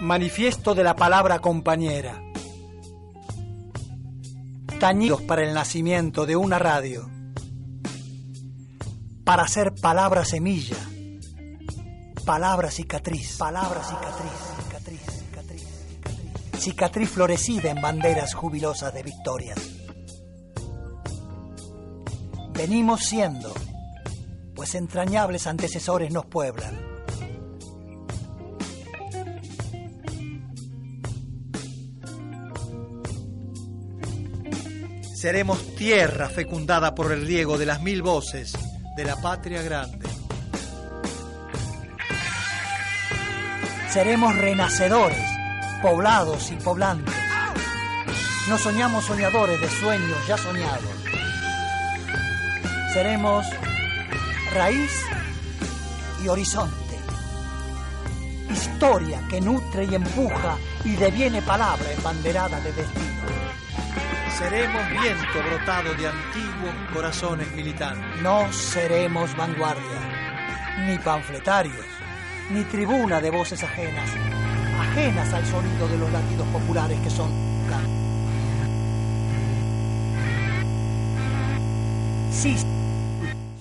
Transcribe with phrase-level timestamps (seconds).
[0.00, 2.20] Manifiesto de la palabra compañera.
[4.80, 7.08] Tañidos para el nacimiento de una radio.
[9.24, 10.76] Para hacer palabra semilla.
[12.26, 13.36] Palabra cicatriz.
[13.36, 14.32] Palabra cicatriz.
[14.64, 16.62] Cicatriz, cicatriz, cicatriz.
[16.62, 19.58] Cicatriz florecida en banderas jubilosas de victorias.
[22.52, 23.54] Venimos siendo,
[24.54, 26.93] pues entrañables antecesores nos pueblan.
[35.24, 38.52] Seremos tierra fecundada por el riego de las mil voces
[38.94, 40.06] de la patria grande.
[43.88, 45.26] Seremos renacedores,
[45.80, 47.14] poblados y poblantes.
[48.50, 50.92] No soñamos soñadores de sueños ya soñados.
[52.92, 53.46] Seremos
[54.52, 54.92] raíz
[56.22, 56.98] y horizonte.
[58.50, 63.13] Historia que nutre y empuja y deviene palabra embanderada de destino.
[64.38, 68.20] Seremos viento brotado de antiguos corazones militantes.
[68.20, 71.86] No seremos vanguardia, ni panfletarios,
[72.50, 74.10] ni tribuna de voces ajenas,
[74.80, 77.30] ajenas al sonido de los latidos populares que son.
[82.32, 82.56] Sí.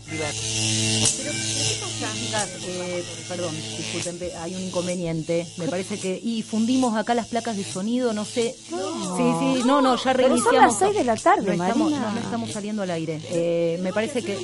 [0.09, 1.72] Pero, ¿qué
[2.67, 5.47] eh, perdón, disculpen, pe- hay un inconveniente.
[5.57, 6.19] Me parece que.
[6.23, 8.55] Y fundimos acá las placas de sonido, no sé.
[8.69, 8.75] Sí,
[9.39, 10.61] sí, no, no, ya Pero son reiniciamos.
[10.61, 13.21] las seis de la tarde, no estamos, no, no estamos saliendo al aire.
[13.29, 14.37] Eh, me parece que.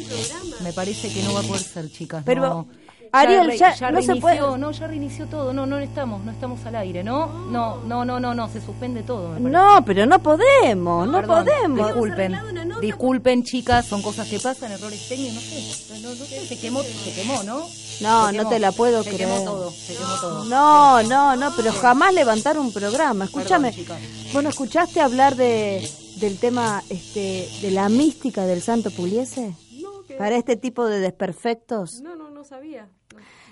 [0.62, 2.24] Me parece que no va a poder ser, chicas.
[2.26, 2.68] Pero, no.
[3.12, 5.54] Ariel, re- ya no se reinició, puede- No, ya reinició todo.
[5.54, 7.28] No, no estamos, no estamos al aire, ¿no?
[7.50, 9.30] No, no, no, no, no, se suspende todo.
[9.40, 9.50] me.
[9.50, 11.88] No, pero no podemos, no Perdón, podemos.
[11.88, 12.36] Disculpen,
[12.82, 16.82] disculpen chicas, son cosas que pasan, errores técnicos, no sé, no, no sé, se quemó,
[16.84, 17.66] se quemó, ¿no?
[18.02, 19.28] No, no te la puedo se creer.
[19.30, 20.46] quemó todo, se quemó todo.
[20.46, 23.26] No, no, no, pero jamás levantar un programa.
[23.26, 24.00] Escúchame, chicas.
[24.34, 28.90] ¿vos no escuchaste hablar de, del tema este, de la mística del Santo?
[28.90, 32.88] No, que- Para este tipo de desperfectos, no, no, no sabía.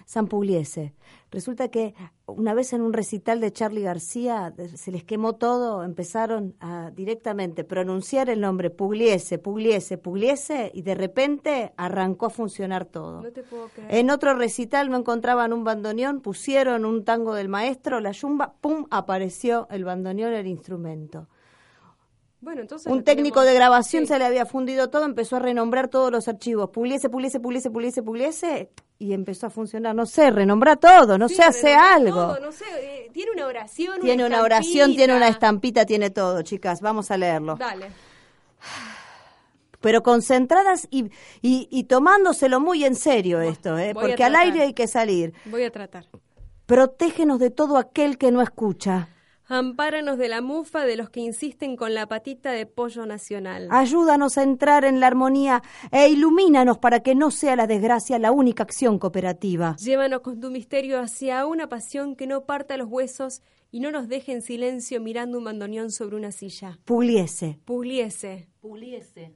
[0.08, 0.94] San Pugliese.
[1.32, 1.94] Resulta que
[2.28, 7.66] una vez en un recital de Charlie García se les quemó todo, empezaron a directamente
[7.66, 13.22] pronunciar el nombre Pugliese, Pugliese, Pugliese y de repente arrancó a funcionar todo.
[13.22, 13.94] No te puedo creer.
[13.94, 18.86] En otro recital no encontraban un bandoneón, pusieron un tango del maestro, la yumba, pum,
[18.90, 21.28] apareció el bandoneón, el instrumento.
[22.40, 24.14] Bueno, entonces Un técnico tenemos- de grabación Sí.
[24.14, 26.70] se le había fundido todo, empezó a renombrar todos los archivos.
[26.70, 29.96] Puliese, puliese, puliese, puliese, puliese, y empezó a funcionar.
[29.96, 32.16] No sé, renombra todo, no Sí, sé, hace algo.
[32.36, 34.00] todo, no sé, eh, tiene una oración.
[34.02, 35.86] Tiene una oración, tiene una estampita.
[35.88, 36.80] tiene todo, chicas.
[36.82, 37.56] Vamos a leerlo.
[37.56, 37.88] Dale.
[39.82, 41.06] Pero concentradas y,
[41.42, 43.94] y, y tomándoselo muy en serio esto, ¿eh?
[43.94, 45.34] porque al aire hay que salir.
[45.46, 46.06] Voy a tratar.
[46.66, 49.10] Protégenos de todo aquel que no escucha.
[49.50, 53.70] Ampáranos de la mufa de los que insisten con la patita de pollo nacional.
[53.72, 58.34] Ayúdanos a entrar en la armonía e ilumínanos para que no sea la desgracia la
[58.34, 59.78] única acción cooperativa.
[59.78, 63.42] Llévanos con tu misterio hacia una pasión que no parta los huesos
[63.72, 66.80] y no nos deje en silencio mirando un bandoneón sobre una silla.
[66.84, 67.60] Pugliese.
[67.64, 68.50] Pugliese.
[68.60, 69.34] Puliese.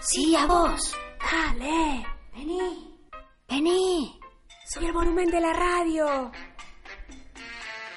[0.00, 0.94] Sí, a vos.
[1.20, 2.04] Dale.
[2.34, 2.91] Vení.
[3.52, 4.18] Vení.
[4.66, 6.32] Soy el volumen de la radio.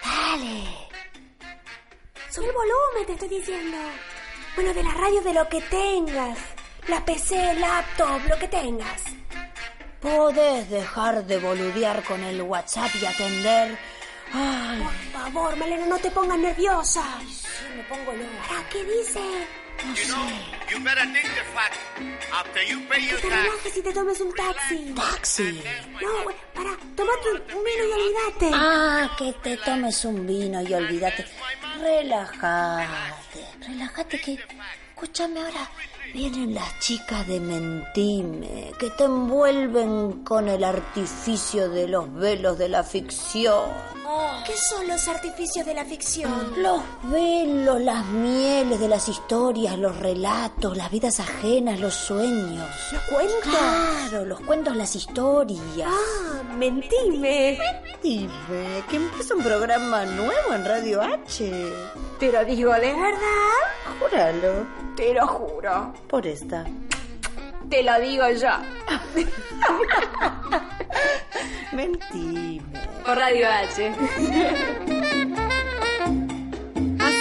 [0.03, 0.66] Dale.
[2.29, 3.77] Sube el volumen, te estoy diciendo.
[4.55, 6.38] Bueno, de la radio de lo que tengas.
[6.89, 9.01] La PC, laptop, lo que tengas.
[10.01, 13.79] ¿Podés dejar de boludear con el WhatsApp y atender?
[14.33, 17.05] Ay, Por favor, Malena, no te pongas nerviosa.
[17.77, 18.45] me pongo loca.
[18.49, 19.22] ¿Para qué dice?
[19.88, 20.13] No sé.
[20.72, 21.78] You better the fact
[22.34, 23.44] after you pay Que your te tax.
[23.44, 24.94] relajes y te tomes un taxi.
[24.96, 25.63] Taxi.
[26.01, 28.51] No, güey, para, tomate un un vino y olvídate.
[28.53, 31.25] Ah, que te tomes un vino y olvídate.
[31.79, 34.40] Relájate, relájate que...
[34.96, 35.70] Escúchame ahora.
[36.13, 42.69] Vienen las chicas de Mentime, que te envuelven con el artificio de los velos de
[42.69, 43.96] la ficción.
[44.46, 46.53] ¿Qué son los artificios de la ficción?
[46.61, 52.69] Los velos, las mieles de las historias, los relatos, las vidas ajenas, los sueños.
[52.91, 53.40] ¿Los cuentos?
[53.41, 55.90] Claro, los cuentos, las historias.
[55.91, 57.58] Ah, mentime.
[58.03, 61.73] Dime, que empieza un programa nuevo en Radio H.
[62.19, 63.99] Te lo digo de verdad.
[63.99, 64.67] Júralo.
[64.96, 65.93] Te lo juro.
[66.08, 66.66] Por esta.
[67.70, 68.50] Te lo digo yo.
[71.72, 72.64] Mentime.
[73.06, 73.94] Por Radio H.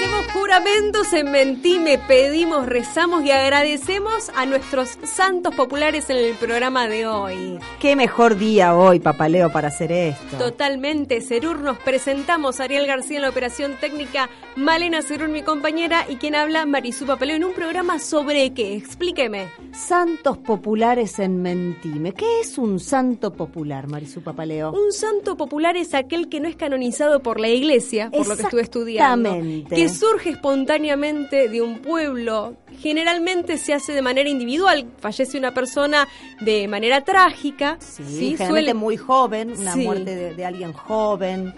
[0.04, 6.86] Hacemos juramentos en Mentime pedimos, rezamos y agradecemos a nuestros santos populares en el programa
[6.88, 7.58] de hoy.
[7.80, 10.36] Qué mejor día hoy, Papaleo, para hacer esto.
[10.36, 16.16] Totalmente, Cerur, nos presentamos Ariel García en la operación técnica, Malena Cerur, mi compañera, y
[16.16, 19.48] quien habla, Marisú Papaleo, en un programa sobre qué, explíqueme.
[19.72, 22.12] Santos populares en Mentime.
[22.12, 24.70] ¿Qué es un santo popular, Marisú Papaleo?
[24.70, 28.42] Un santo popular es aquel que no es canonizado por la iglesia, por lo que
[28.42, 29.30] estuve estudiando.
[29.30, 29.74] Exactamente.
[29.74, 32.56] Que surge espontáneamente de un pueblo.
[32.80, 34.86] Generalmente se hace de manera individual.
[35.00, 36.08] Fallece una persona
[36.40, 37.76] de manera trágica.
[37.80, 38.36] Sí, ¿sí?
[38.36, 39.80] Suele- muy joven, una Sí.
[39.84, 41.54] muerte de, de alguien joven.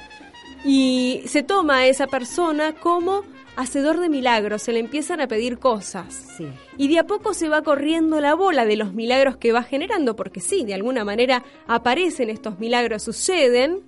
[0.64, 3.22] Y se toma a esa persona como
[3.56, 4.60] hacedor de milagros.
[4.62, 6.34] Se le empiezan a pedir cosas.
[6.36, 6.46] Sí.
[6.76, 10.14] Y de a poco se va corriendo la bola de los milagros que va generando,
[10.14, 13.80] porque sí, de alguna manera aparecen estos milagros, suceden,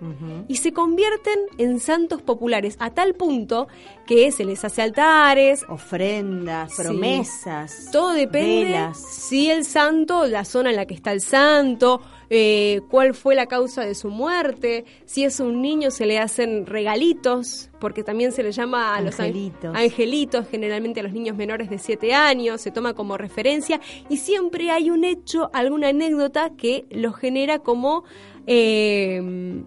[0.49, 3.69] y se convierten en santos populares, a tal punto
[4.07, 6.83] que se les hace altares, Ofrendas, Sí.
[6.85, 7.91] promesas.
[7.93, 8.99] todo depende Velas.
[8.99, 12.01] si el santo, la zona en la que está el santo,
[12.31, 16.67] eh, cuál fue la causa de su muerte, si es un niño se le hacen
[16.67, 19.75] regalitos, porque también se le llama a los an- Angelitos.
[19.75, 24.71] angelitos, generalmente a los niños menores de 7 años, se toma como referencia y siempre
[24.71, 28.05] hay un hecho, alguna anécdota que lo genera como
[28.47, 29.21] eh,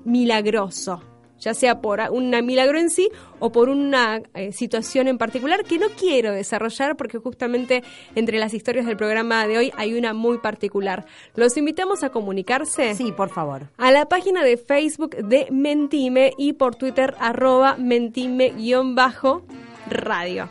[0.05, 1.01] milagroso
[1.41, 3.09] ya sea por un milagro en sí
[3.39, 7.83] o por una eh, situación en particular que no quiero desarrollar porque justamente
[8.15, 11.05] entre las historias del programa de hoy hay una muy particular.
[11.35, 13.63] Los invitamos a comunicarse Sí, por favor.
[13.77, 20.47] a la página de Facebook de Mentime y por Twitter arroba mentime-radio.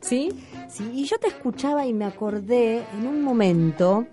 [0.00, 0.30] ¿Sí?
[0.72, 4.06] Sí, y yo te escuchaba y me acordé en un momento,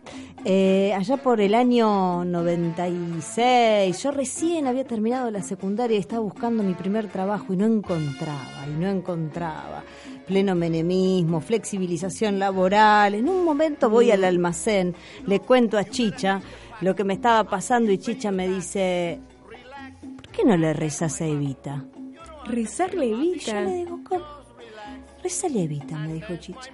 [0.44, 6.62] eh, allá por el año 96, yo recién había terminado la secundaria y estaba buscando
[6.62, 9.86] mi primer trabajo y no encontraba, y no encontraba.
[10.28, 13.16] Pleno menemismo, flexibilización laboral.
[13.16, 14.94] En un momento voy al almacén,
[15.26, 16.42] le cuento a Chicha
[16.82, 19.22] lo que me estaba pasando y Chicha me dice,
[20.18, 21.86] ¿por qué no le rezas a Evita?
[22.46, 23.62] Rezarle Y yo Evita.
[23.62, 24.39] le digo, ¿cómo?
[25.30, 26.72] Rezale a Evita, me dijo Chicha.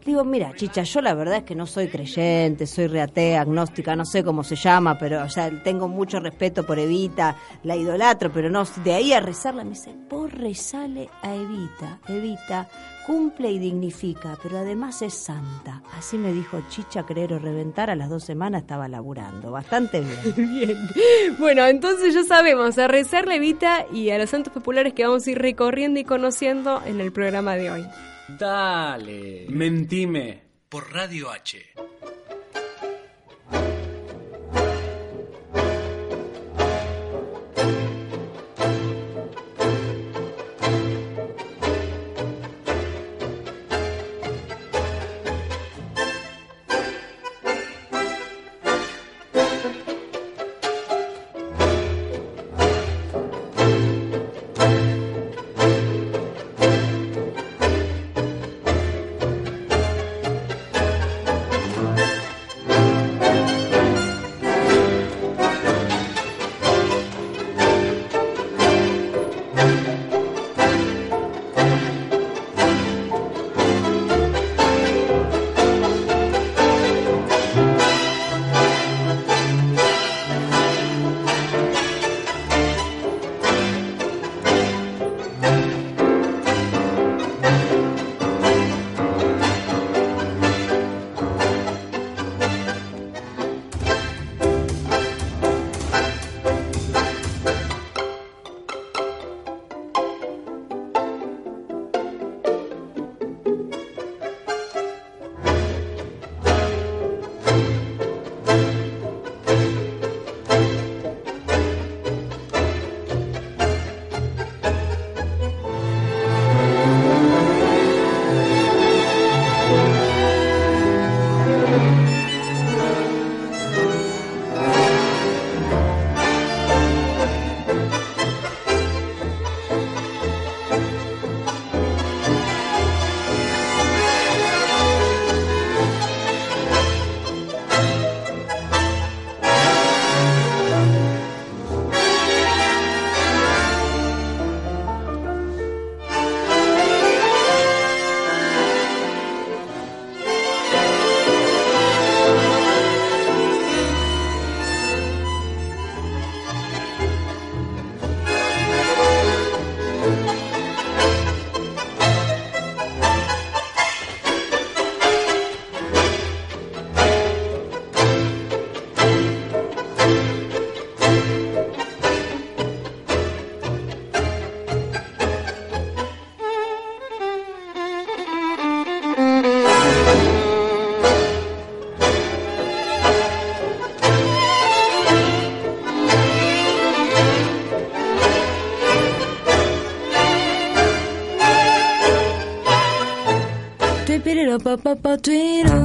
[0.00, 3.96] Le digo, mira, Chicha, yo la verdad es que no soy creyente, soy reatea, agnóstica,
[3.96, 8.30] no sé cómo se llama, pero o sea, tengo mucho respeto por Evita, la idolatro,
[8.30, 12.68] pero no, de ahí a rezarla, me dice, vos rezale a Evita, Evita
[13.08, 15.82] cumple y dignifica, pero además es santa.
[15.94, 20.34] Así me dijo Chicha, creer o reventar, a las dos semanas estaba laburando, bastante bien.
[20.36, 21.36] Bien.
[21.38, 25.30] Bueno, entonces ya sabemos, a rezarle Evita y a los santos populares que vamos a
[25.30, 27.86] ir recorriendo y conociendo en el programa de hoy.
[28.38, 29.46] Dale.
[29.48, 30.42] Mentime.
[30.68, 31.64] Por Radio H.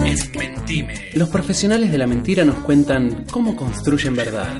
[0.06, 0.94] Es Mentime.
[1.14, 4.60] Los profesionales de la mentira nos cuentan cómo construyen verdad.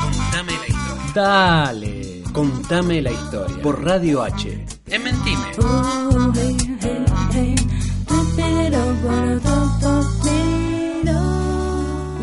[0.00, 1.12] Contame la historia.
[1.14, 3.62] Dale, contame la historia.
[3.62, 4.64] Por Radio H.
[4.86, 5.42] En Mentime.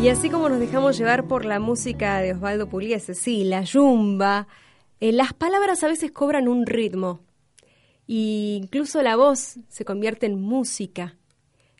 [0.02, 4.48] Y así como nos dejamos llevar por la música de Osvaldo Pugliese, sí, la yumba,
[5.00, 7.20] eh, las palabras a veces cobran un ritmo.
[8.12, 11.16] Incluso la voz se convierte en música.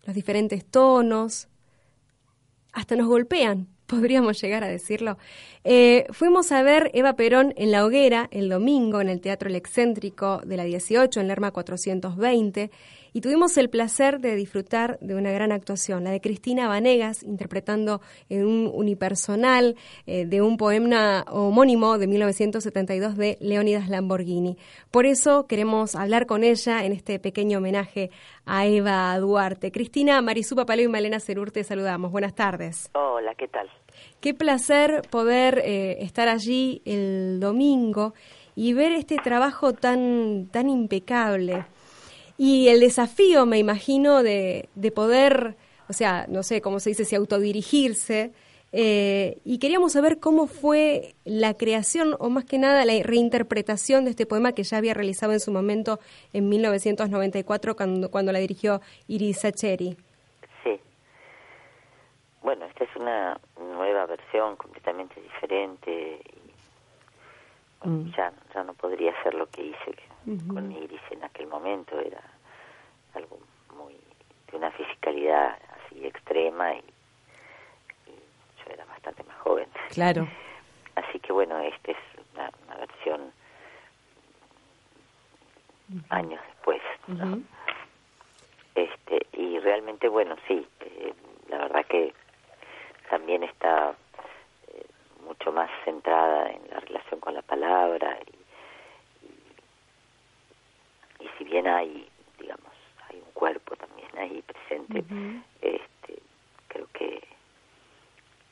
[0.04, 1.48] Los diferentes tonos
[2.72, 5.18] hasta nos golpean, podríamos llegar a decirlo.
[5.64, 9.56] Eh, fuimos a ver Eva Perón en La Hoguera el domingo en el Teatro El
[9.56, 12.70] Excéntrico de la 18 en Lerma 420
[13.12, 18.00] y tuvimos el placer de disfrutar de una gran actuación, la de Cristina Vanegas, interpretando
[18.28, 19.76] en un unipersonal
[20.06, 24.56] eh, de un poema homónimo de 1972 de Leónidas Lamborghini.
[24.90, 28.10] Por eso queremos hablar con ella en este pequeño homenaje
[28.46, 29.72] a Eva Duarte.
[29.72, 32.10] Cristina, Marisú Papaleo y Malena Cerurte, saludamos.
[32.12, 32.90] Buenas tardes.
[32.94, 33.68] Hola, ¿qué tal?
[34.20, 38.14] Qué placer poder eh, estar allí el domingo
[38.54, 41.64] y ver este trabajo tan, tan impecable.
[42.42, 45.56] Y el desafío, me imagino, de, de poder,
[45.90, 48.32] o sea, no sé cómo se dice, si autodirigirse.
[48.72, 54.12] Eh, y queríamos saber cómo fue la creación, o más que nada la reinterpretación de
[54.12, 55.98] este poema que ya había realizado en su momento
[56.32, 59.98] en 1994 cuando, cuando la dirigió Iris Acheri.
[60.64, 60.80] Sí.
[62.40, 66.22] Bueno, esta es una nueva versión completamente diferente.
[67.82, 68.10] Mm.
[68.14, 69.94] ya, ya no podría ser lo que hice
[70.48, 71.98] con Iris en aquel momento.
[71.98, 72.22] Era
[73.14, 73.38] algo
[73.74, 73.96] muy
[74.50, 76.82] de una fisicalidad así extrema y,
[78.06, 79.68] yo era bastante más joven.
[79.90, 80.28] Claro.
[80.96, 81.98] Así que bueno, esta es
[82.34, 83.32] una, versión
[86.10, 86.82] años después.
[88.74, 91.14] Este y realmente bueno sí, eh,
[91.48, 92.12] la verdad que
[93.08, 93.94] también está
[95.30, 98.30] mucho más centrada en la relación con la palabra y,
[101.24, 102.10] y si bien hay
[103.40, 105.02] cuerpo también ahí presente.
[105.62, 106.22] este,
[106.68, 107.26] creo que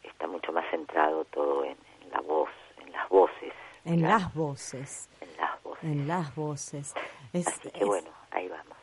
[0.03, 1.77] está mucho más centrado todo en,
[2.11, 3.53] la voz, en las voces.
[3.85, 5.11] En las voces.
[5.21, 5.85] En las voces.
[5.85, 6.95] En las voces.
[7.35, 8.78] Así que bueno, ahí vamos.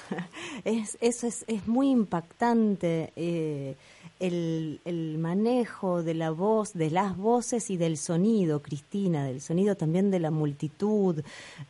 [0.64, 3.12] es, eso es, es muy impactante.
[3.16, 3.76] Eh,
[4.22, 9.74] el, el, manejo de la voz, de las voces y del sonido, Cristina, del sonido
[9.74, 11.22] también de la multitud.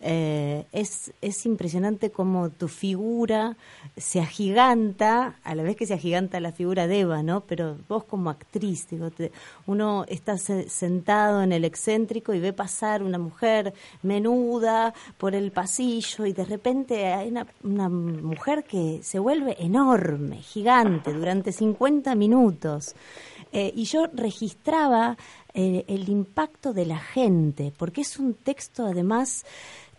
[0.02, 3.57] Eh, es, es impresionante cómo tu figura
[3.97, 7.41] se agiganta, a la vez que se agiganta la figura de Eva, ¿no?
[7.41, 9.11] Pero vos como actriz, digo,
[9.67, 16.26] uno está sentado en el excéntrico y ve pasar una mujer menuda por el pasillo
[16.26, 17.88] y de repente hay una, una
[18.21, 22.95] mujer que se vuelve enorme, gigante, durante 50 minutos.
[23.52, 25.16] Eh, y yo registraba
[25.54, 29.45] eh, el impacto de la gente, porque es un texto además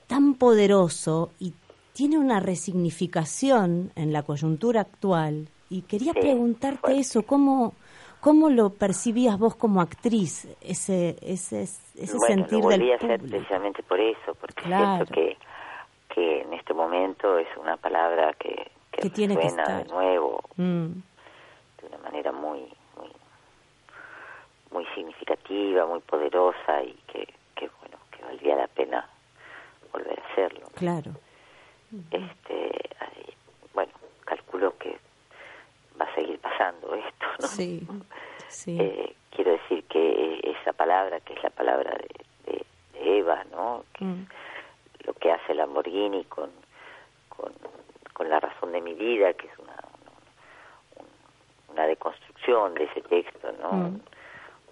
[0.08, 1.54] tan poderoso y
[1.94, 5.48] tiene una resignificación en la coyuntura actual.
[5.70, 7.74] Y quería preguntarte eso, ¿cómo,
[8.20, 13.84] ¿cómo lo percibías vos como actriz, ese, ese, ese sentir lo del a hacer precisamente
[13.84, 15.38] por eso, porque siento que,
[16.14, 20.44] que en este momento es una palabra que, que, tiene suena que de nuevo.
[20.58, 20.92] Mm
[21.84, 22.60] de una manera muy,
[22.98, 23.12] muy,
[24.72, 29.08] muy significativa, muy poderosa y que, que bueno, que valdría la pena
[29.92, 30.68] volver a hacerlo.
[30.76, 31.12] Claro.
[32.10, 32.90] Este,
[33.74, 33.92] bueno,
[34.26, 34.98] calculo que
[36.00, 37.48] va a seguir pasando esto, ¿no?
[37.48, 37.88] Sí.
[38.48, 38.78] sí.
[38.80, 42.66] Eh, quiero decir que esa palabra, que es la palabra de, de,
[43.20, 43.84] Eva, ¿no?
[43.94, 44.28] Que mm.
[45.04, 46.52] Lo que hace Lamborghini con,
[47.30, 47.54] con,
[48.14, 49.76] con la razón de mi vida, que es una
[51.74, 53.72] una deconstrucción de ese texto, ¿no?
[53.74, 54.02] Mm.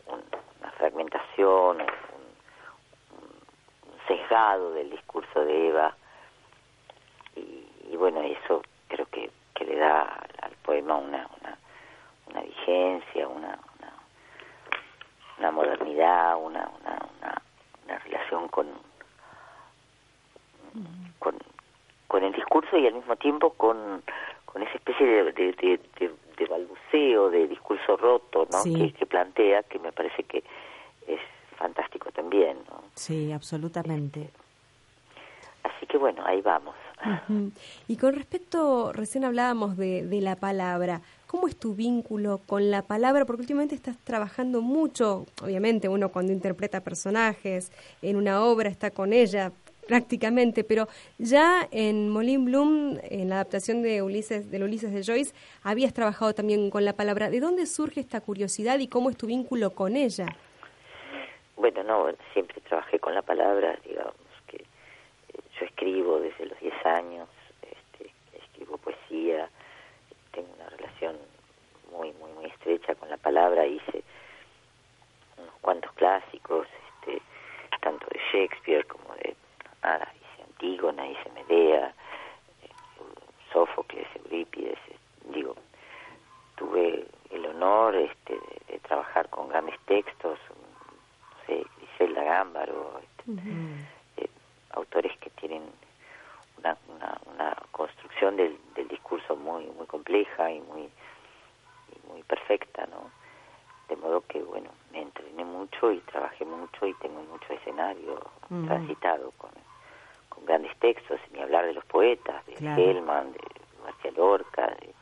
[0.07, 1.88] una fragmentación, un,
[4.07, 5.95] sesgado del discurso de Eva.
[7.35, 10.01] Y, bueno, eso creo que, que le da
[10.41, 11.57] al, poema una, una,
[12.27, 13.59] una vigencia, una,
[15.38, 17.00] una, modernidad, una, una,
[17.85, 18.67] una, relación con,
[21.19, 21.35] con,
[22.07, 24.03] con el discurso y al mismo tiempo con,
[24.45, 25.79] con esa especie de, de,
[26.37, 28.63] de balbuceo, de discurso roto, ¿no?
[28.63, 30.43] Que, plantea, que me parece que
[31.07, 31.19] es
[31.57, 32.83] fantástico también, ¿no?
[32.95, 34.29] Sí, absolutamente.
[35.63, 36.75] Así que bueno, ahí vamos.
[37.87, 42.83] Y con respecto, recién hablábamos de, de la palabra, ¿cómo es tu vínculo con la
[42.83, 43.25] palabra?
[43.25, 49.13] Porque últimamente estás trabajando mucho, obviamente uno cuando interpreta personajes en una obra está con
[49.13, 49.51] ella
[49.91, 55.36] prácticamente, pero ya en Molin Bloom, en la adaptación de Ulises, del Ulises de Joyce,
[55.63, 57.29] habías trabajado también con la palabra.
[57.29, 60.27] ¿De dónde surge esta curiosidad y cómo es tu vínculo con ella?
[61.57, 64.15] Bueno, no, siempre trabajé con la palabra, digamos
[64.48, 67.27] que eh, yo escribo desde los 10 años,
[67.62, 69.50] este, escribo poesía,
[70.31, 71.17] tengo una relación
[71.91, 74.05] muy, muy, muy estrecha con la palabra, hice
[75.38, 77.21] unos cuantos clásicos, este,
[77.81, 79.36] tanto de Shakespeare como de
[79.83, 81.93] nada, hice Antígona, hice Medea,
[83.51, 84.79] Sófocles, Eurípides,
[85.33, 85.55] digo,
[86.55, 93.31] tuve el honor este, de, trabajar con grandes textos, no sé, Griselda Gámbaro, este,
[94.17, 94.29] eh,
[94.71, 95.63] autores que tienen
[96.57, 96.77] una,
[97.33, 100.89] una, construcción del, del, discurso muy muy compleja y muy
[102.07, 103.09] muy perfecta, ¿no?
[103.89, 108.19] De modo que, bueno, me entrené mucho y trabajé mucho y tengo mucho escenario
[108.67, 109.51] transitado con,
[110.31, 112.81] con grandes textos, ni hablar de los poetas, de claro.
[112.81, 112.93] de
[113.83, 114.93] García Lorca, de,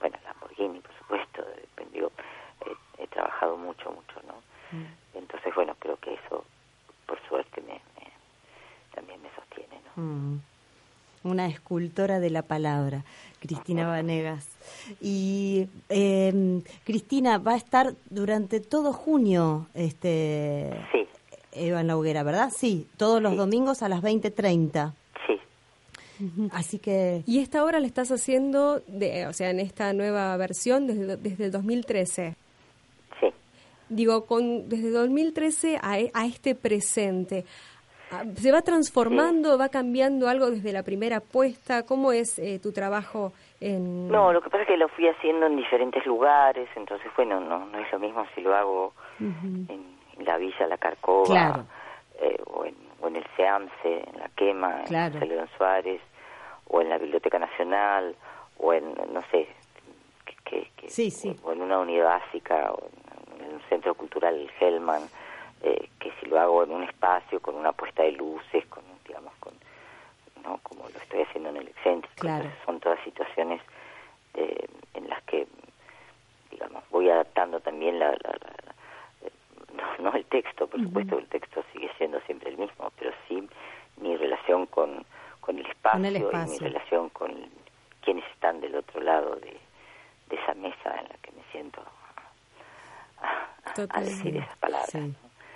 [0.00, 1.44] bueno, Lamborghini, por supuesto,
[1.92, 2.10] digo,
[2.98, 4.34] he, trabajado mucho, mucho, ¿no?
[4.72, 5.18] Mm.
[5.18, 6.44] Entonces, bueno, creo que eso,
[7.06, 7.80] por suerte, me,
[8.94, 10.02] también me sostiene, ¿no?
[10.02, 10.40] Mm.
[11.24, 13.02] Una escultora de la palabra,
[13.40, 14.48] Cristina Vanegas.
[15.00, 21.08] Y eh, Cristina va a estar durante todo junio, este, sí.
[21.52, 22.50] Eva en la hoguera, ¿verdad?
[22.54, 24.92] Sí, todos los domingos a las 20.30.
[25.26, 25.40] Sí.
[26.52, 27.22] Así que...
[27.26, 31.46] ¿Y esta obra la estás haciendo, de, o sea, en esta nueva versión desde, desde
[31.46, 32.34] el 2013?
[33.20, 33.26] Sí.
[33.88, 37.44] Digo, con, desde 2013 a, a este presente,
[38.10, 41.84] ah, ¿se va transformando, va cambiando algo desde la primera puesta?
[41.84, 44.08] ¿Cómo es eh, tu trabajo en...?
[44.08, 47.66] No, lo que pasa es que lo fui haciendo en diferentes lugares, entonces, bueno, no,
[47.66, 51.64] no es lo mismo si lo hago en la Villa La Carcova,
[52.20, 56.00] eh, o, en, o en el SEAMSE, en La Quema, en León Suárez,
[56.66, 58.14] o en la Biblioteca Nacional,
[58.58, 59.48] o en, no sé,
[60.44, 60.68] que,
[61.42, 62.88] O, en una unidad básica, o
[63.38, 65.02] en, un centro cultural Hellman,
[65.62, 69.32] eh, que si lo hago en un espacio con una puesta de luces, con, digamos,
[69.40, 69.52] con,
[70.42, 70.58] ¿no?
[70.62, 72.28] como lo estoy haciendo en el excéntrico.
[72.64, 73.60] son todas situaciones
[74.34, 75.46] eh, en las que,
[76.50, 78.67] digamos, voy adaptando también la, la
[79.98, 83.48] no, el texto, por supuesto el texto sigue siendo siempre el mismo, pero sí
[84.00, 85.04] mi relación con,
[85.40, 87.32] con, el, espacio y mi relación con
[88.02, 89.56] quienes están del otro lado de,
[90.28, 91.82] de esa mesa en la que me siento
[93.90, 94.90] a, decir esas palabras.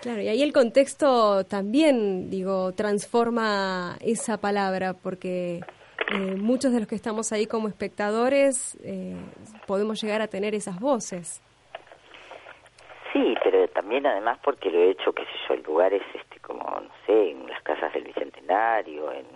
[0.01, 5.61] Claro, y ahí el contexto también, digo, transforma esa palabra, porque
[6.13, 9.17] eh, muchos de los que estamos ahí como espectadores eh,
[9.67, 11.41] podemos llegar a tener esas voces.
[13.13, 16.65] Sí, pero también además porque lo he hecho, qué sé yo, en lugares este, como,
[16.65, 19.27] no sé, en las casas del Bicentenario, en,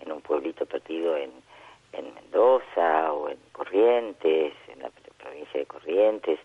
[0.00, 1.32] en un pueblito perdido en,
[1.92, 6.38] en Mendoza o en Corrientes, en la provincia de Corrientes,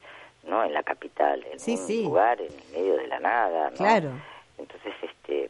[0.44, 0.64] ¿no?
[0.64, 3.78] En la capital, en un lugar en el medio de la nada, ¿no?
[3.78, 4.12] Claro.
[4.58, 5.50] Entonces, este,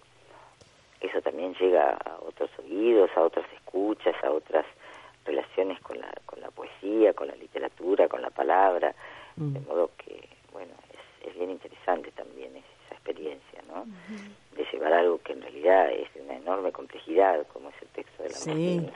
[1.00, 4.66] eso también llega a otros oídos, a otras escuchas, a otras
[5.26, 8.94] relaciones con la, con la poesía, con la literatura, con la palabra,
[9.36, 9.68] de mm.
[9.68, 10.74] modo que, bueno,
[11.26, 13.86] es bien interesante también esa experiencia, ¿no?
[14.56, 18.24] De llevar algo que en realidad es de una enorme complejidad, como es el texto
[18.24, 18.92] de la sí.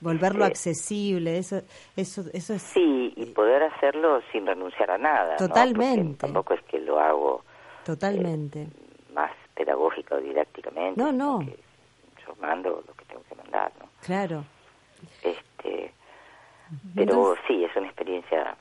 [0.00, 1.62] Volverlo este, accesible, eso,
[1.96, 2.62] eso, eso es...
[2.62, 5.36] Sí, y poder hacerlo sin renunciar a nada.
[5.36, 6.18] Totalmente.
[6.18, 7.42] tampoco es que lo hago...
[7.86, 8.62] Totalmente.
[8.62, 8.68] Eh,
[9.14, 11.00] más pedagógica o didácticamente.
[11.00, 11.40] No, no.
[11.42, 13.88] Yo mando lo que tengo que mandar, ¿no?
[14.02, 14.44] Claro.
[15.22, 15.92] Este,
[16.94, 18.56] pero sí, es una experiencia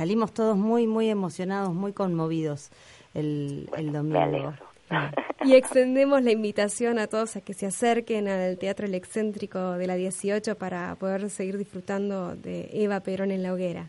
[0.00, 2.70] salimos todos muy, muy emocionados, muy conmovidos
[3.12, 4.54] el, el domingo.
[5.44, 9.86] Y extendemos la invitación a todos a que se acerquen al Teatro El Excéntrico de
[9.86, 13.88] la 18 para poder seguir disfrutando de Eva Perón en la hoguera.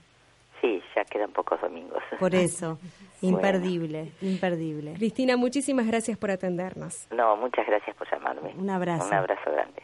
[0.59, 2.03] Sí, ya quedan pocos domingos.
[2.19, 2.77] Por eso,
[3.21, 4.95] imperdible, imperdible.
[4.95, 7.07] Cristina, muchísimas gracias por atendernos.
[7.15, 8.53] No, muchas gracias por llamarme.
[8.57, 9.07] Un abrazo.
[9.07, 9.81] Un abrazo grande.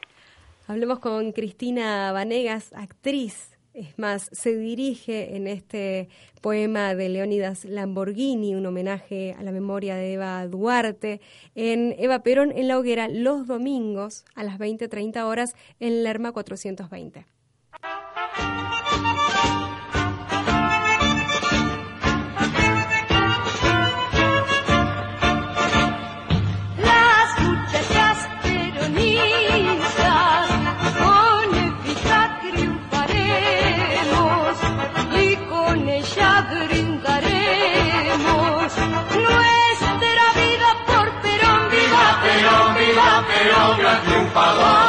[0.67, 6.09] Hablemos con Cristina Vanegas, actriz es más, se dirige en este
[6.41, 11.21] poema de Leónidas Lamborghini, un homenaje a la memoria de Eva Duarte,
[11.53, 17.36] en Eva Perón en la hoguera los domingos a las 20.30 horas en Lerma 420.
[44.37, 44.86] Palawan.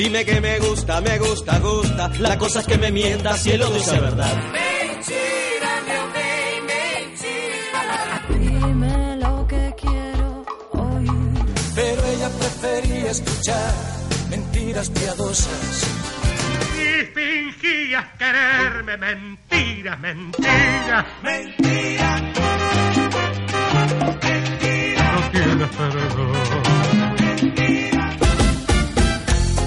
[0.00, 2.10] Mentime que me gusta, me gusta, gusta.
[2.20, 4.34] La cosa es que me mienta, cielo de sea verdad.
[8.30, 11.10] Dime lo que quiero oír.
[11.74, 13.74] Pero ella prefería escuchar
[14.30, 15.84] mentiras piadosas.
[16.78, 21.04] Y fingías quererme, mentiras, mentiras.
[21.22, 22.29] Mentira,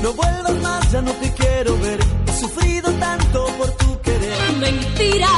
[0.03, 1.97] No vuelvas más, ya no te quiero ver.
[2.27, 4.51] He sufrido tanto por tu querer.
[4.59, 5.29] Mentira.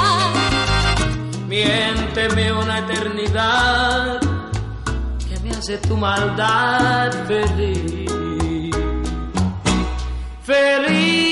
[1.47, 4.19] Miénteme una eternidad
[5.29, 8.09] que me hace tu maldad feliz.
[10.41, 11.24] Feliz.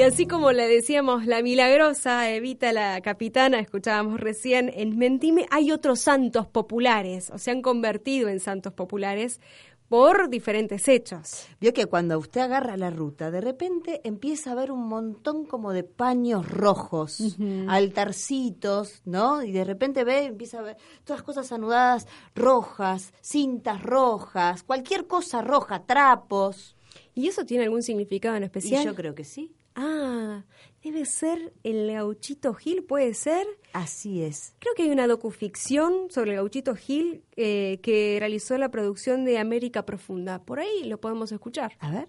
[0.00, 5.72] Y así como le decíamos la milagrosa Evita la capitana, escuchábamos recién en Mentime, hay
[5.72, 9.42] otros santos populares, o se han convertido en santos populares
[9.90, 11.46] por diferentes hechos.
[11.60, 15.74] Vio que cuando usted agarra la ruta, de repente empieza a ver un montón como
[15.74, 17.36] de paños rojos,
[17.68, 19.42] altarcitos, ¿no?
[19.42, 25.42] Y de repente ve, empieza a ver todas cosas anudadas rojas, cintas rojas, cualquier cosa
[25.42, 26.74] roja, trapos.
[27.14, 28.80] ¿Y eso tiene algún significado en especial?
[28.80, 29.54] Y yo creo que sí.
[29.74, 30.44] Ah,
[30.82, 33.46] debe ser el gauchito Gil, ¿puede ser?
[33.72, 34.54] Así es.
[34.58, 39.38] Creo que hay una docuficción sobre el gauchito Gil eh, que realizó la producción de
[39.38, 40.40] América Profunda.
[40.42, 41.72] Por ahí lo podemos escuchar.
[41.78, 42.08] A ver.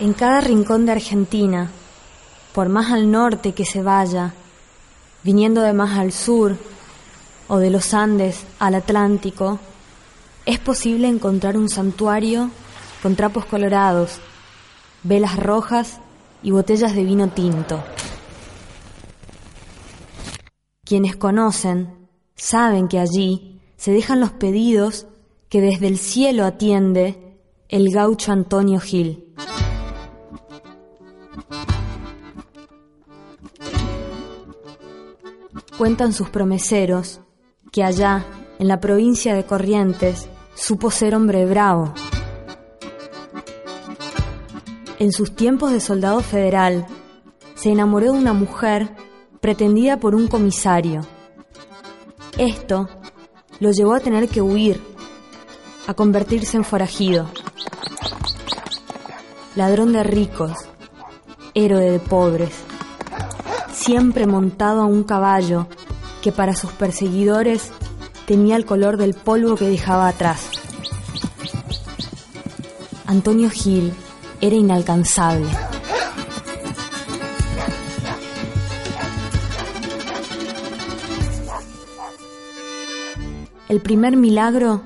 [0.00, 1.70] En cada rincón de Argentina,
[2.54, 4.32] por más al norte que se vaya,
[5.22, 6.56] viniendo de más al sur
[7.50, 9.58] o de los Andes al Atlántico,
[10.46, 12.48] es posible encontrar un santuario
[13.02, 14.20] con trapos colorados,
[15.02, 15.98] velas rojas
[16.44, 17.82] y botellas de vino tinto.
[20.84, 25.08] Quienes conocen saben que allí se dejan los pedidos
[25.48, 27.36] que desde el cielo atiende
[27.68, 29.34] el gaucho Antonio Gil.
[35.76, 37.20] Cuentan sus promeseros
[37.70, 38.24] que allá,
[38.58, 41.94] en la provincia de Corrientes, supo ser hombre bravo.
[44.98, 46.86] En sus tiempos de soldado federal,
[47.54, 48.90] se enamoró de una mujer
[49.40, 51.02] pretendida por un comisario.
[52.36, 52.88] Esto
[53.60, 54.82] lo llevó a tener que huir,
[55.86, 57.30] a convertirse en forajido.
[59.56, 60.52] Ladrón de ricos,
[61.54, 62.52] héroe de pobres,
[63.72, 65.66] siempre montado a un caballo
[66.22, 67.70] que para sus perseguidores
[68.26, 70.50] tenía el color del polvo que dejaba atrás.
[73.06, 73.92] Antonio Gil
[74.40, 75.48] era inalcanzable.
[83.68, 84.82] El primer milagro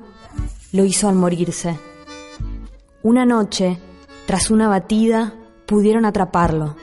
[0.72, 1.78] lo hizo al morirse.
[3.02, 3.78] Una noche,
[4.26, 5.34] tras una batida,
[5.66, 6.76] pudieron atraparlo.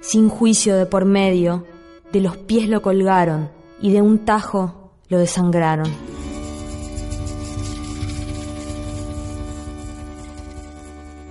[0.00, 1.66] Sin juicio de por medio,
[2.12, 5.90] de los pies lo colgaron y de un tajo lo desangraron.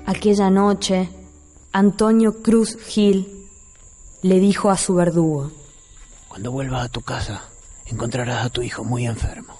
[0.05, 1.09] Aquella noche,
[1.71, 3.47] Antonio Cruz Gil
[4.23, 5.51] le dijo a su verdugo,
[6.27, 7.43] Cuando vuelvas a tu casa,
[7.85, 9.59] encontrarás a tu hijo muy enfermo.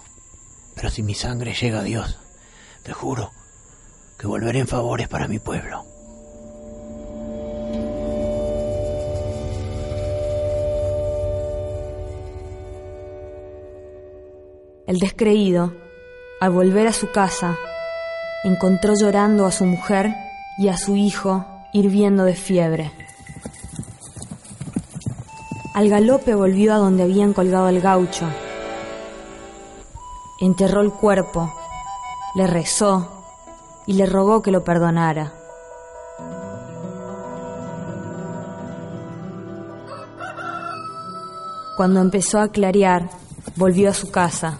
[0.75, 2.17] Pero si mi sangre llega a Dios,
[2.84, 3.32] te juro
[4.17, 5.86] que volveré en favores para mi pueblo.
[14.89, 15.71] El descreído,
[16.41, 17.56] al volver a su casa,
[18.43, 20.15] encontró llorando a su mujer
[20.58, 22.91] y a su hijo hirviendo de fiebre.
[25.75, 28.25] Al galope volvió a donde habían colgado al gaucho.
[30.41, 31.54] Enterró el cuerpo,
[32.34, 33.28] le rezó
[33.86, 35.34] y le rogó que lo perdonara.
[41.78, 43.12] Cuando empezó a clarear,
[43.56, 44.58] volvió a su casa.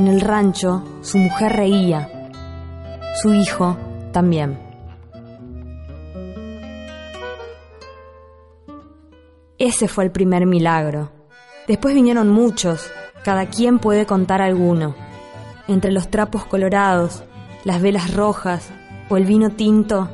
[0.00, 2.08] En el rancho, su mujer reía.
[3.20, 3.76] Su hijo
[4.12, 4.58] también.
[9.58, 11.12] Ese fue el primer milagro.
[11.68, 12.90] Después vinieron muchos,
[13.24, 14.94] cada quien puede contar alguno.
[15.68, 17.22] Entre los trapos colorados,
[17.64, 18.70] las velas rojas
[19.10, 20.08] o el vino tinto,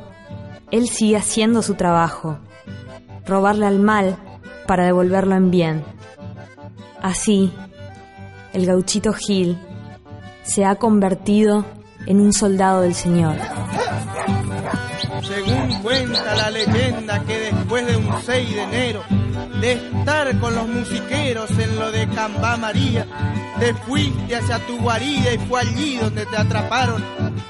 [0.69, 2.39] él sigue haciendo su trabajo,
[3.25, 4.17] robarle al mal
[4.67, 5.85] para devolverlo en bien.
[7.01, 7.53] Así,
[8.51, 9.57] el gauchito Gil
[10.47, 11.65] se ha convertido
[12.05, 13.35] en un soldado del Señor.
[15.21, 19.03] Según cuenta la leyenda que después de un 6 de enero,
[19.59, 23.05] de estar con los musiqueros en lo de Cambá María,
[23.59, 27.03] te fuiste hacia tu guarida y fue allí donde te atraparon.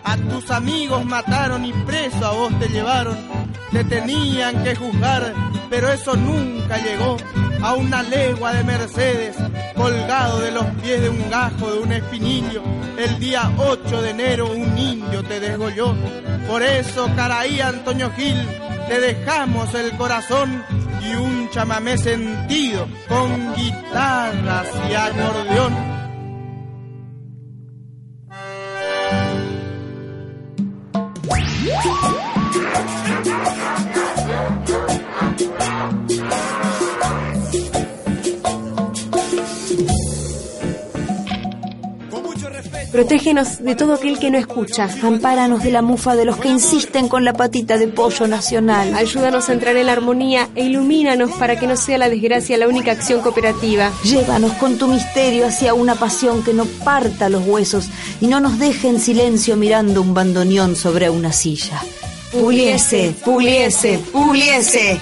[0.04, 3.18] A tus amigos mataron y preso a vos te llevaron.
[3.72, 5.34] Te tenían que juzgar,
[5.70, 7.18] pero eso nunca llegó.
[7.62, 9.36] A una legua de Mercedes,
[9.76, 12.62] colgado de los pies de un gajo de un espinillo,
[12.98, 15.96] el día 8 de enero un indio te desgolló.
[16.48, 18.38] Por eso, Caraí Antonio Gil,
[18.88, 20.64] te dejamos el corazón
[21.02, 25.97] y un chamamé sentido con guitarras y acordeón.
[42.98, 44.90] Protégenos de todo aquel que no escucha.
[45.04, 48.96] Ampáranos de la mufa de los que insisten con la patita de pollo nacional.
[48.96, 52.68] Ayúdanos a entrar en la armonía e ilumínanos para que no sea la desgracia la
[52.68, 53.92] única acción cooperativa.
[54.04, 57.88] Llévanos con tu misterio hacia una pasión que no parta los huesos
[58.20, 61.80] y no nos deje en silencio mirando un bandoneón sobre una silla.
[62.32, 65.00] Pugliese, Pugliese, Pugliese.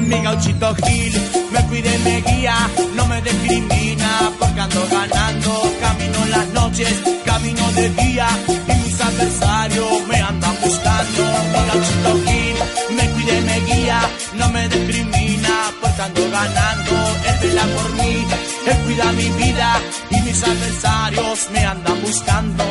[0.07, 1.13] Mi gauchito Gil
[1.53, 2.55] me cuida y me guía,
[2.95, 5.63] no me discrimina porque ando ganando.
[5.81, 11.23] Camino las noches, camino de día y mis adversarios me andan buscando.
[11.53, 12.57] Mi gauchito Gil
[12.97, 14.01] me cuida y me guía,
[14.35, 16.95] no me discrimina porque ando ganando.
[17.29, 18.27] Él vela por mí,
[18.67, 22.65] él cuida mi vida y mis adversarios me andan buscando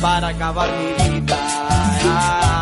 [0.00, 2.61] para acabar mi vida.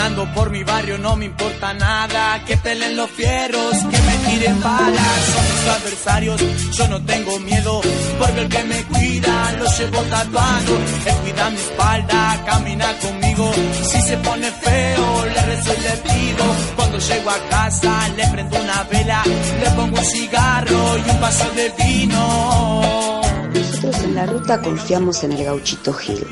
[0.00, 4.58] Caminando por mi barrio no me importa nada, que peleen los fierros, que me tiren
[4.62, 6.40] balas, son mis adversarios,
[6.72, 7.82] yo no tengo miedo,
[8.18, 14.00] porque el que me cuida lo llevo tatuado, él cuida mi espalda, camina conmigo, si
[14.00, 16.44] se pone feo le rezo y le pido,
[16.76, 19.22] cuando llego a casa le prendo una vela,
[19.62, 23.20] le pongo un cigarro y un vaso de vino.
[23.52, 26.26] Nosotros en la ruta confiamos en el gauchito Gil.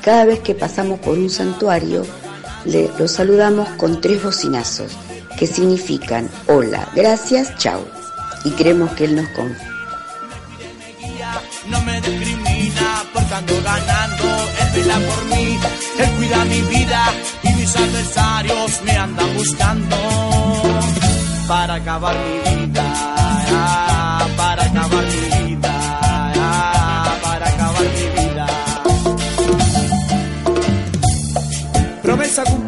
[0.00, 2.06] Cada vez que pasamos por un santuario,
[2.64, 4.92] le, lo saludamos con tres bocinazos,
[5.38, 7.84] que significan hola, gracias, chao.
[8.44, 9.68] Y creemos que él nos confía.
[11.68, 14.24] no me discrimina porque ando ganando.
[14.60, 15.58] Él vela por mí,
[15.98, 19.96] él cuida mi vida y mis adversarios me andan buscando
[21.46, 23.89] para acabar mi vida,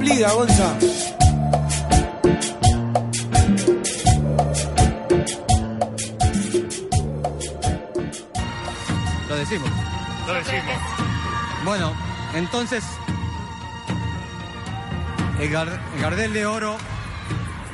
[0.03, 0.77] cumplida, Gonza.
[9.29, 9.71] Lo decimos.
[10.27, 10.65] Lo decimos.
[11.65, 11.93] Bueno,
[12.35, 12.85] entonces.
[15.41, 16.77] El, Gar- el Gardel de Oro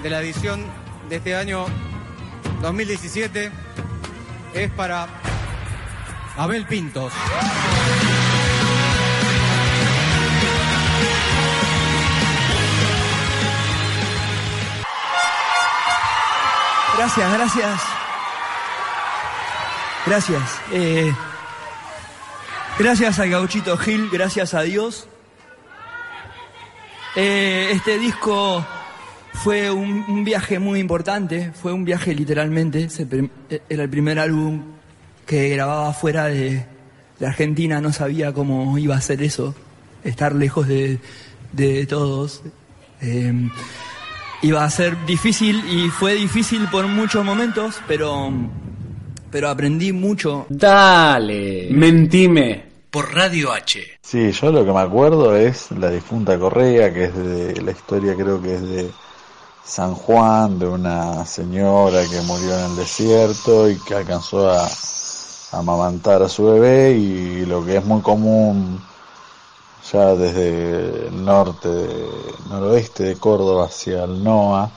[0.02, 0.64] de la edición
[1.10, 1.66] de este año
[2.62, 3.50] 2017
[4.54, 5.06] es para
[6.36, 7.12] Abel Pintos.
[16.98, 17.80] Gracias, gracias.
[20.04, 20.60] Gracias.
[20.72, 21.12] Eh,
[22.76, 25.06] gracias al gauchito Gil, gracias a Dios.
[27.14, 28.66] Eh, este disco
[29.32, 32.88] fue un, viaje muy importante, fue un viaje literalmente.
[32.98, 34.62] Eh, era el primer álbum
[35.24, 36.66] que grababa fuera de,
[37.24, 39.54] Argentina, no sabía cómo iba a ser eso,
[40.02, 40.98] estar lejos de,
[41.52, 42.42] de todos.
[44.42, 48.30] Iba a ser difícil y fue difícil por muchos momentos, pero,
[49.30, 50.46] pero aprendí mucho.
[50.48, 51.68] Dale.
[51.70, 52.68] Mentime.
[52.90, 53.80] Por Radio H.
[54.00, 58.14] Sí, yo lo que me acuerdo es la difunta Correa, que es de la historia
[58.14, 58.90] creo que es de
[59.62, 65.58] San Juan, de una señora que murió en el desierto y que alcanzó a, a
[65.58, 68.80] amamantar a su bebé y lo que es muy común
[69.92, 71.68] ya desde el norte,
[72.48, 74.70] noroeste de Córdoba hacia el NOA,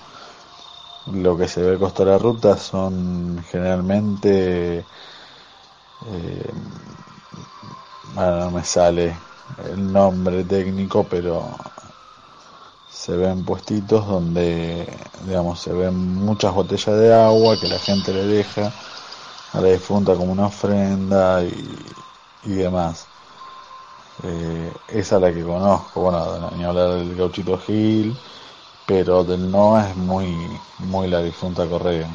[1.05, 4.85] lo que se ve costa de la ruta son generalmente
[6.05, 6.51] eh,
[8.15, 9.15] no me sale
[9.57, 11.57] el nombre técnico, pero
[12.89, 14.87] se ven puestitos donde,
[15.25, 18.71] digamos, se ven muchas botellas de agua que la gente le deja
[19.53, 21.77] a la difunta como una ofrenda y,
[22.43, 23.10] y demás.
[24.23, 28.13] Eh, esa es la que conozco, bueno, ni hablar del gauchito Gil,
[28.85, 30.35] pero del NOA es muy,
[30.79, 32.07] muy la difunta Correa.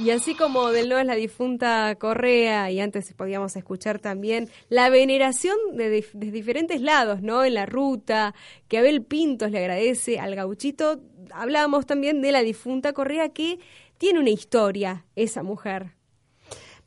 [0.00, 4.88] Y así como del no es la difunta Correa, y antes podíamos escuchar también la
[4.88, 7.44] veneración de diferentes lados, ¿no?
[7.44, 8.34] En la ruta,
[8.66, 11.00] que Abel Pintos le agradece al gauchito.
[11.32, 13.58] Hablábamos también de la difunta Correa, que
[13.98, 15.99] tiene una historia, esa mujer.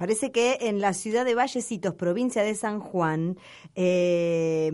[0.04, 3.38] Parece que en la ciudad de Vallecitos, provincia de San Juan,
[3.74, 4.70] eh,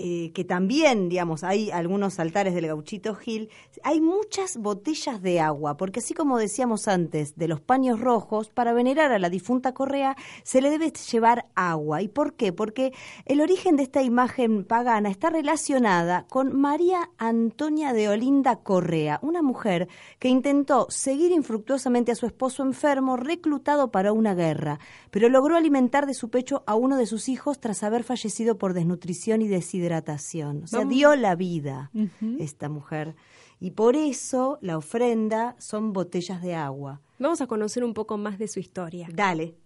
[0.00, 3.50] eh, que también, digamos, hay algunos altares del gauchito Gil,
[3.82, 8.72] hay muchas botellas de agua, porque así como decíamos antes de los paños rojos, para
[8.72, 12.00] venerar a la difunta Correa se le debe llevar agua.
[12.00, 12.52] ¿Y por qué?
[12.52, 12.92] Porque
[13.26, 19.42] el origen de esta imagen pagana está relacionada con María Antonia de Olinda Correa, una
[19.42, 19.88] mujer
[20.20, 24.78] que intentó seguir infructuosamente a su esposo enfermo, reclutado para una guerra,
[25.10, 28.74] pero logró alimentar de su pecho a uno de sus hijos tras haber fallecido por
[28.74, 29.48] desnutrición y
[29.88, 30.62] deshidratación.
[30.64, 30.94] O sea, Vamos.
[30.94, 31.90] dio la vida
[32.38, 33.14] esta mujer.
[33.60, 37.00] Y por eso la ofrenda son botellas de agua.
[37.18, 39.08] Vamos a conocer un poco más de su historia.
[39.12, 39.56] Dale.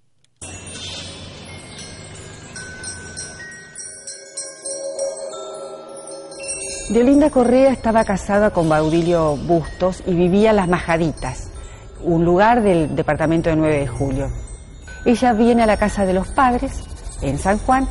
[6.91, 11.51] Deolinda Correa estaba casada con Baudilio Bustos y vivía en Las Majaditas,
[12.03, 14.29] un lugar del departamento de 9 de julio.
[15.07, 16.83] Ella viene a la casa de los padres,
[17.23, 17.89] en San Juan,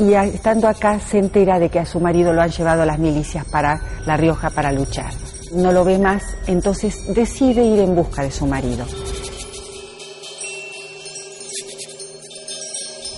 [0.00, 2.98] y estando acá se entera de que a su marido lo han llevado a las
[2.98, 5.12] milicias para La Rioja para luchar.
[5.52, 8.86] No lo ve más, entonces decide ir en busca de su marido.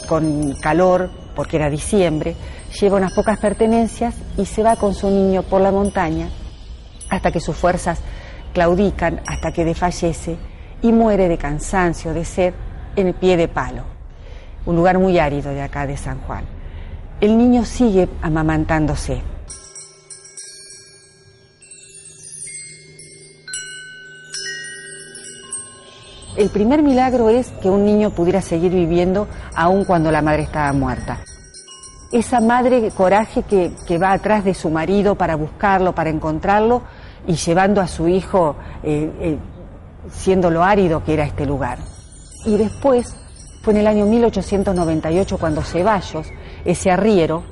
[0.08, 2.34] Con calor, porque era diciembre,
[2.80, 6.30] lleva unas pocas pertenencias y se va con su niño por la montaña
[7.10, 8.00] hasta que sus fuerzas
[8.52, 10.36] claudican, hasta que desfallece
[10.82, 12.54] y muere de cansancio, de sed,
[12.96, 13.84] en el pie de palo,
[14.66, 16.61] un lugar muy árido de acá de San Juan.
[17.22, 19.22] El niño sigue amamantándose.
[26.36, 30.72] El primer milagro es que un niño pudiera seguir viviendo aun cuando la madre estaba
[30.72, 31.20] muerta.
[32.10, 36.82] Esa madre coraje que, que va atrás de su marido para buscarlo, para encontrarlo
[37.28, 39.38] y llevando a su hijo eh, eh,
[40.10, 41.78] siendo lo árido que era este lugar.
[42.44, 43.14] Y después
[43.62, 46.26] fue en el año 1898 cuando Ceballos,
[46.64, 47.44] ese arriero,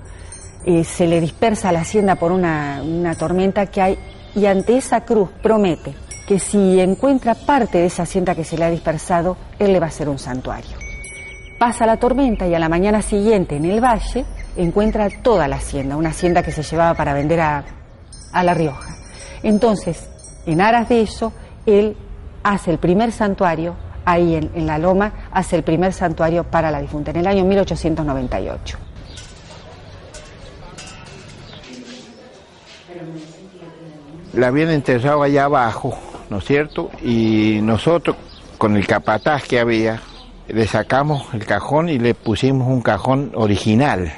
[0.64, 3.98] eh, se le dispersa la hacienda por una, una tormenta que hay
[4.34, 5.94] y ante esa cruz promete
[6.26, 9.86] que si encuentra parte de esa hacienda que se le ha dispersado, él le va
[9.86, 10.76] a hacer un santuario.
[11.58, 14.24] Pasa la tormenta y a la mañana siguiente en el valle
[14.56, 17.64] encuentra toda la hacienda, una hacienda que se llevaba para vender a,
[18.32, 18.94] a La Rioja.
[19.42, 20.08] Entonces,
[20.46, 21.32] en aras de eso,
[21.66, 21.96] él
[22.42, 26.80] hace el primer santuario, ahí en, en la loma, hace el primer santuario para la
[26.80, 28.78] difunta, en el año 1898.
[34.32, 35.96] La habían enterrado allá abajo,
[36.28, 36.90] ¿no es cierto?
[37.02, 38.16] Y nosotros,
[38.58, 40.00] con el capataz que había,
[40.48, 44.12] le sacamos el cajón y le pusimos un cajón original.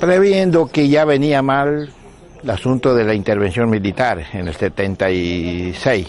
[0.00, 1.90] Previendo que ya venía mal
[2.42, 6.08] el asunto de la intervención militar en el 76.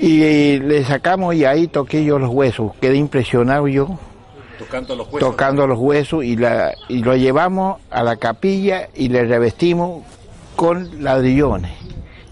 [0.00, 3.96] Y le sacamos y ahí toqué yo los huesos, quedé impresionado yo
[4.58, 5.30] Tocando los huesos.
[5.30, 10.02] tocando los huesos y, la, y lo llevamos a la capilla y le revestimos
[10.56, 11.72] con ladrillones.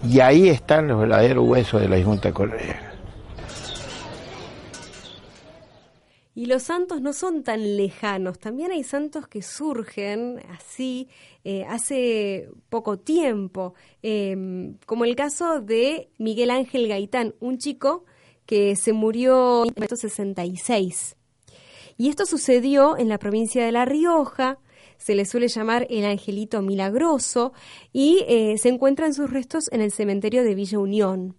[0.07, 2.93] Y ahí están los verdaderos huesos de la Junta Correa.
[6.35, 11.07] Y los santos no son tan lejanos, también hay santos que surgen así
[11.43, 18.05] eh, hace poco tiempo, eh, como el caso de Miguel Ángel Gaitán, un chico
[18.47, 21.17] que se murió en 1966.
[21.97, 24.59] Y esto sucedió en la provincia de La Rioja,
[24.97, 27.53] se le suele llamar el Angelito Milagroso,
[27.91, 31.35] y eh, se encuentran sus restos en el cementerio de Villa Unión.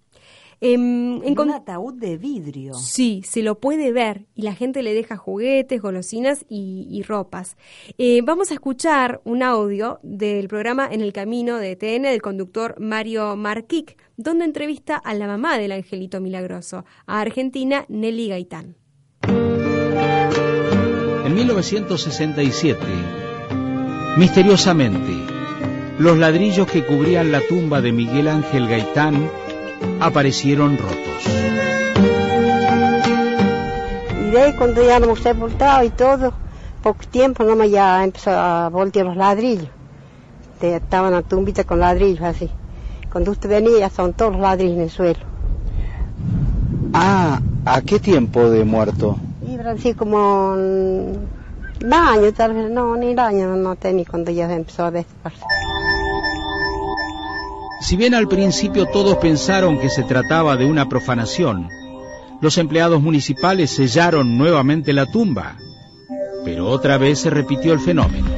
[0.61, 2.74] Em, En un ataúd de vidrio.
[2.74, 7.57] Sí, se lo puede ver y la gente le deja juguetes, golosinas y, y ropas.
[7.98, 12.76] Eh, vamos a escuchar un audio del programa En el Camino de TN del conductor
[12.80, 18.76] Mario Marquic, donde entrevista a la mamá del Angelito Milagroso, a Argentina Nelly Gaitán.
[21.25, 22.79] En 1967,
[24.16, 25.12] misteriosamente,
[25.99, 29.31] los ladrillos que cubrían la tumba de Miguel Ángel Gaitán
[30.01, 30.99] aparecieron rotos.
[34.27, 36.33] Y de ahí cuando ya nos hemos sepultado y todo,
[36.83, 39.68] poco tiempo nomás ya empezó a voltear los ladrillos.
[40.61, 42.51] Te- Estaban la tumbita con ladrillos así.
[43.11, 45.20] Cuando usted venía ya estaban todos los ladrillos en el suelo.
[46.93, 49.16] Ah, ¿a qué tiempo de muerto?
[49.67, 51.29] Así como un
[51.83, 54.93] un año, tal vez, no, ni un año no, no tenía cuando ya empezó a.
[57.81, 61.69] Si bien al principio todos pensaron que se trataba de una profanación,
[62.41, 65.57] los empleados municipales sellaron nuevamente la tumba,
[66.45, 68.29] pero otra vez se repitió el fenómeno.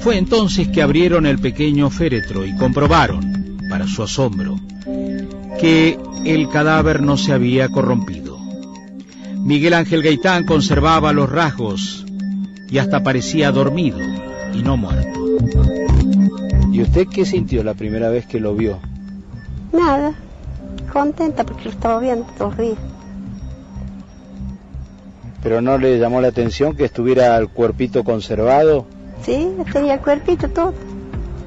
[0.00, 4.56] Fue entonces que abrieron el pequeño féretro y comprobaron, para su asombro,
[5.60, 8.23] que el cadáver no se había corrompido.
[9.44, 12.06] Miguel Ángel Gaitán conservaba los rasgos
[12.70, 13.98] y hasta parecía dormido
[14.54, 15.20] y no muerto.
[16.72, 18.78] ¿Y usted qué sintió la primera vez que lo vio?
[19.70, 20.14] Nada,
[20.90, 22.78] contenta porque lo estaba viendo todos los días.
[25.42, 28.86] ¿Pero no le llamó la atención que estuviera el cuerpito conservado?
[29.22, 30.72] Sí, tenía el cuerpito todo.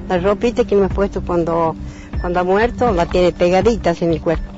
[0.08, 1.74] La ropita que me he puesto cuando,
[2.20, 4.57] cuando ha muerto la tiene pegadita en el cuerpo.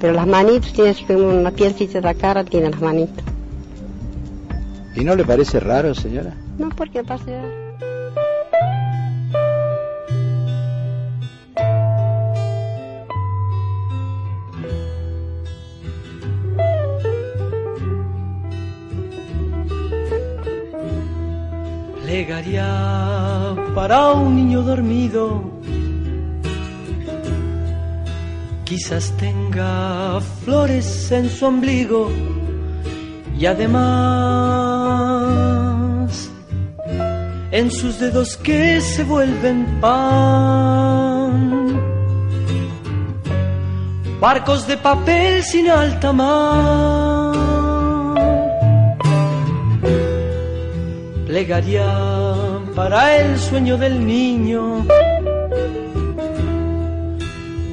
[0.00, 3.24] Pero las manitas, tiene así como una pielcita de la cara, tiene las manitas.
[4.94, 6.34] ¿Y no le parece raro, señora?
[6.58, 7.42] No, porque pasa.
[22.04, 25.57] Plegaria para un niño dormido.
[28.68, 32.12] Quizás tenga flores en su ombligo
[33.38, 33.88] y además
[37.50, 41.38] en sus dedos que se vuelven pan.
[44.20, 47.34] Barcos de papel sin alta mar.
[51.26, 51.86] Plegaria
[52.74, 54.84] para el sueño del niño,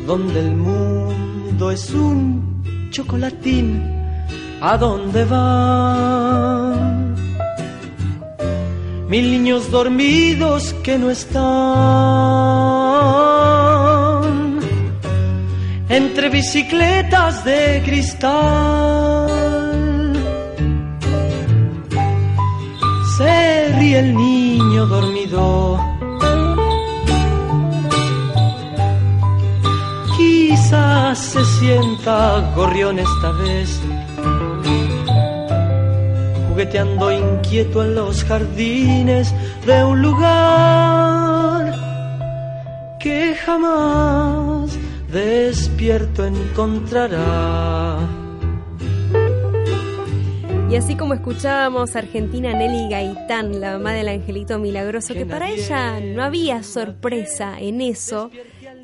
[0.05, 3.81] donde el mundo es un chocolatín,
[4.61, 7.15] ¿a dónde van?
[9.09, 11.45] Mil niños dormidos que no están
[15.89, 19.27] entre bicicletas de cristal.
[23.17, 25.84] Se ríe el niño dormido.
[31.15, 33.79] Se sienta gorrión esta vez,
[36.49, 39.33] jugueteando inquieto en los jardines
[39.65, 41.73] de un lugar
[42.99, 44.77] que jamás
[45.11, 47.97] despierto encontrará.
[50.69, 55.49] Y así como escuchábamos a Argentina Nelly Gaitán, la mamá del Angelito Milagroso, que para
[55.49, 58.31] ella no había sorpresa en eso,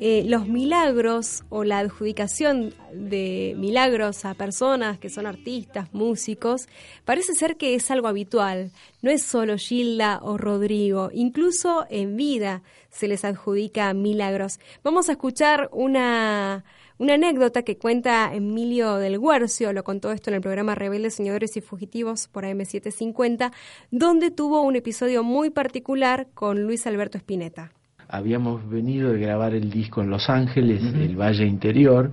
[0.00, 6.68] eh, los milagros o la adjudicación de milagros a personas que son artistas, músicos,
[7.04, 8.70] parece ser que es algo habitual.
[9.00, 14.58] No es solo Gilda o Rodrigo, incluso en vida se les adjudica milagros.
[14.82, 16.64] Vamos a escuchar una
[17.02, 21.56] una anécdota que cuenta Emilio del Guercio, lo contó esto en el programa Rebeldes, Señores
[21.56, 23.50] y Fugitivos por AM750,
[23.90, 27.72] donde tuvo un episodio muy particular con Luis Alberto Spinetta.
[28.12, 32.12] Habíamos venido de grabar el disco en Los Ángeles, el Valle Interior,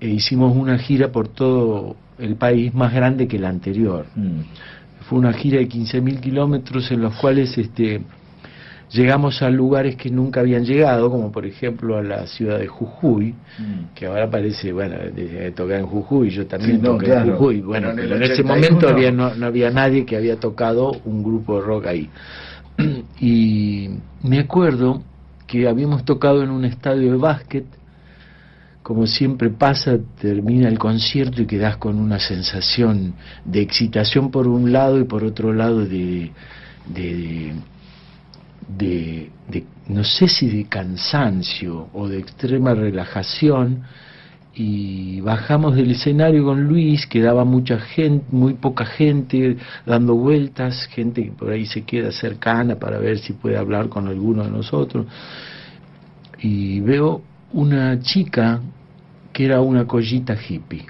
[0.00, 4.06] e hicimos una gira por todo el país más grande que la anterior.
[5.08, 8.00] Fue una gira de 15.000 kilómetros en los cuales este,
[8.90, 13.32] llegamos a lugares que nunca habían llegado, como por ejemplo a la ciudad de Jujuy,
[13.94, 17.30] que ahora parece, bueno, de, tocar en Jujuy, yo también Sí, no, toqué claro.
[17.30, 19.70] en Jujuy, bueno, Pero en pero el en ese 81 momento había, no, no había
[19.70, 22.10] nadie que había tocado un grupo de rock ahí.
[23.20, 23.88] Y
[24.22, 25.02] me acuerdo
[25.48, 27.64] que habíamos tocado en un estadio de básquet,
[28.82, 34.72] como siempre pasa, termina el concierto y quedas con una sensación de excitación por un
[34.72, 36.30] lado y por otro lado de,
[36.86, 37.52] de,
[38.68, 43.82] de, de- no sé si de cansancio o de extrema relajación
[44.60, 49.56] y bajamos del escenario con Luis, quedaba mucha gente, muy poca gente
[49.86, 54.08] dando vueltas, gente que por ahí se queda cercana para ver si puede hablar con
[54.08, 55.06] alguno de nosotros.
[56.40, 58.60] Y veo una chica
[59.32, 60.86] que era una collita hippie.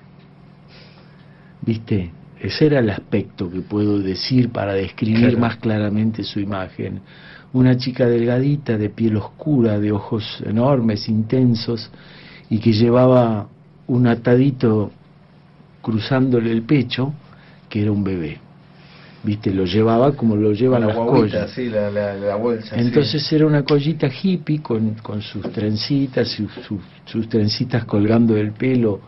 [1.61, 2.11] ¿Viste?
[2.41, 5.39] Ese era el aspecto que puedo decir para describir Claro.
[5.41, 7.01] más claramente su imagen.
[7.53, 11.91] Una chica delgadita, de piel oscura, de ojos enormes, intensos,
[12.49, 13.49] y que llevaba
[13.89, 14.91] un atadito
[15.83, 17.13] cruzándole el pecho,
[17.69, 18.39] que era un bebé.
[19.25, 19.53] ¿Viste?
[19.53, 21.51] Lo llevaba como lo llevan la las guaguita, collas.
[21.51, 22.77] sí, la, la, la bolsa.
[22.77, 22.81] sí.
[22.81, 28.53] Entonces era una collita hippie con, con sus trencitas, sus, sus, sus trencitas colgando del
[28.53, 29.01] pelo,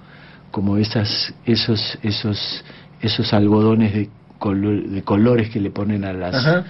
[0.50, 2.64] como esas, esos, esos,
[3.00, 4.08] esos algodones de,
[4.40, 6.64] color- de colores que le ponen a las, Ajá.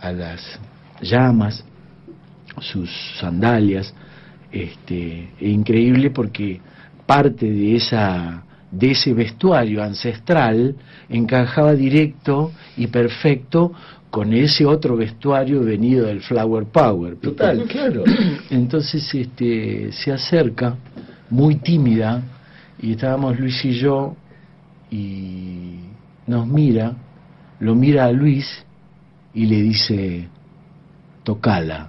[0.00, 0.58] a las
[1.02, 1.62] llamas,
[2.60, 2.90] sus
[3.20, 3.92] sandalias,
[4.50, 6.60] este, e increíble porque
[7.10, 10.76] parte de esa de ese vestuario ancestral
[11.08, 13.72] encajaba directo y perfecto
[14.10, 17.16] con ese otro vestuario venido del Flower Power.
[17.16, 18.04] Total, claro.
[18.48, 20.76] Entonces este, se acerca,
[21.30, 22.22] muy tímida,
[22.80, 24.14] y estábamos Luis y yo,
[24.88, 25.80] y
[26.28, 26.94] nos mira,
[27.58, 28.46] lo mira a Luis
[29.34, 30.28] y le dice,
[31.24, 31.88] tocala,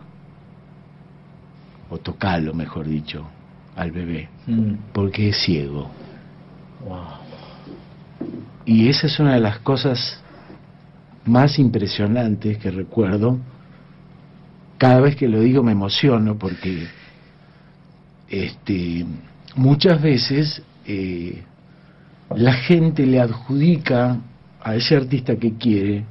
[1.92, 3.28] o tocalo, mejor dicho,
[3.76, 4.74] al bebé, Mm.
[4.94, 5.90] porque es ciego.
[8.66, 10.20] Y esa es una de las cosas
[11.26, 13.38] más impresionantes que recuerdo.
[14.78, 16.88] Cada vez que lo digo me emociono porque
[18.30, 19.06] este,
[19.56, 21.44] muchas veces eh,
[22.36, 24.18] la gente le adjudica
[24.64, 26.06] a ese artista que quiere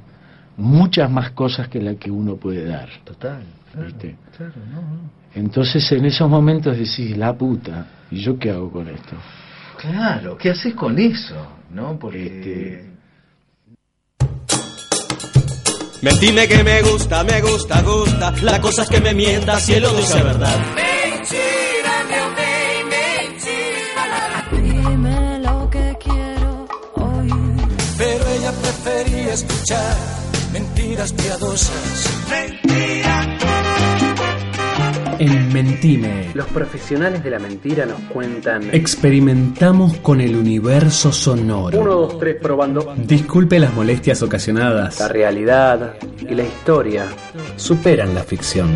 [0.61, 2.89] muchas más cosas que la que uno puede dar.
[3.03, 3.43] Total.
[3.71, 4.15] Claro, ¿Viste?
[4.35, 5.21] claro, no, no.
[5.33, 9.15] Entonces en esos momentos decís, la puta, ¿y yo qué hago con esto?
[9.77, 11.35] Claro, ¿qué haces con eso?
[11.71, 11.97] ¿No?
[11.97, 12.91] Porque.
[16.01, 18.33] Mentime que me gusta, me gusta, gusta.
[18.41, 20.59] La cosa es que me mienta, cielo no sea verdad.
[24.51, 27.55] Dime lo que quiero oír.
[27.97, 30.20] Pero ella prefería escuchar
[30.91, 32.27] mentiras piadosas.
[32.29, 33.37] Mentira.
[35.19, 38.63] En Mentime, Los profesionales de la mentira nos cuentan.
[38.73, 41.79] experimentamos con el universo sonoro.
[41.79, 42.93] Uno, dos, tres, probando.
[42.97, 44.99] Disculpe las molestias ocasionadas.
[44.99, 45.93] La realidad
[46.27, 47.05] y la historia.
[47.55, 48.73] Superan la ficción.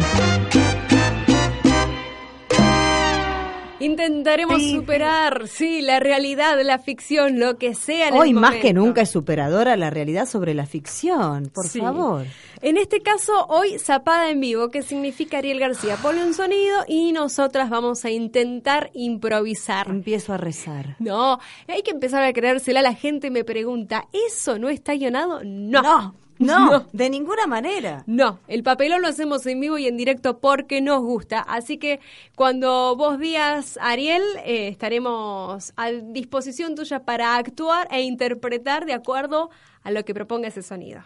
[3.85, 8.73] Intentaremos superar, sí, la realidad, la ficción, lo que sea en Hoy el más que
[8.73, 11.79] nunca es superadora la realidad sobre la ficción, por Sí.
[11.79, 12.25] favor.
[12.61, 15.97] En este caso, hoy Zapada en vivo, que significa Ariel García.
[15.97, 19.87] Pone un sonido y nosotras vamos a intentar improvisar.
[19.89, 20.95] Empiezo a rezar.
[20.99, 22.81] No, hay que empezar a creérsela.
[22.81, 25.41] La gente me pregunta, ¿eso no está guionado?
[25.43, 25.81] No.
[25.83, 28.03] No, no, de ninguna manera.
[28.07, 31.39] No, el papelón lo hacemos en vivo y en directo porque nos gusta.
[31.39, 32.01] Así que
[32.35, 39.49] cuando vos digas, Ariel, eh, estaremos a disposición tuya para actuar e interpretar de acuerdo
[39.83, 41.03] a lo que proponga ese sonido.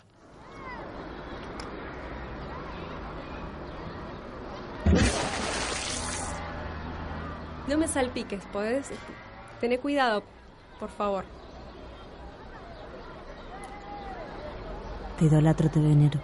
[7.68, 8.90] No me salpiques, ¿podés?
[9.62, 10.24] Tené cuidado,
[10.80, 11.24] por favor.
[15.20, 16.20] Te idolatro, te venero.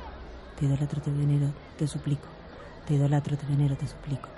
[0.58, 2.28] Te idolatro, te venero, te suplico.
[2.88, 4.30] Te idolatro, te venero, te suplico.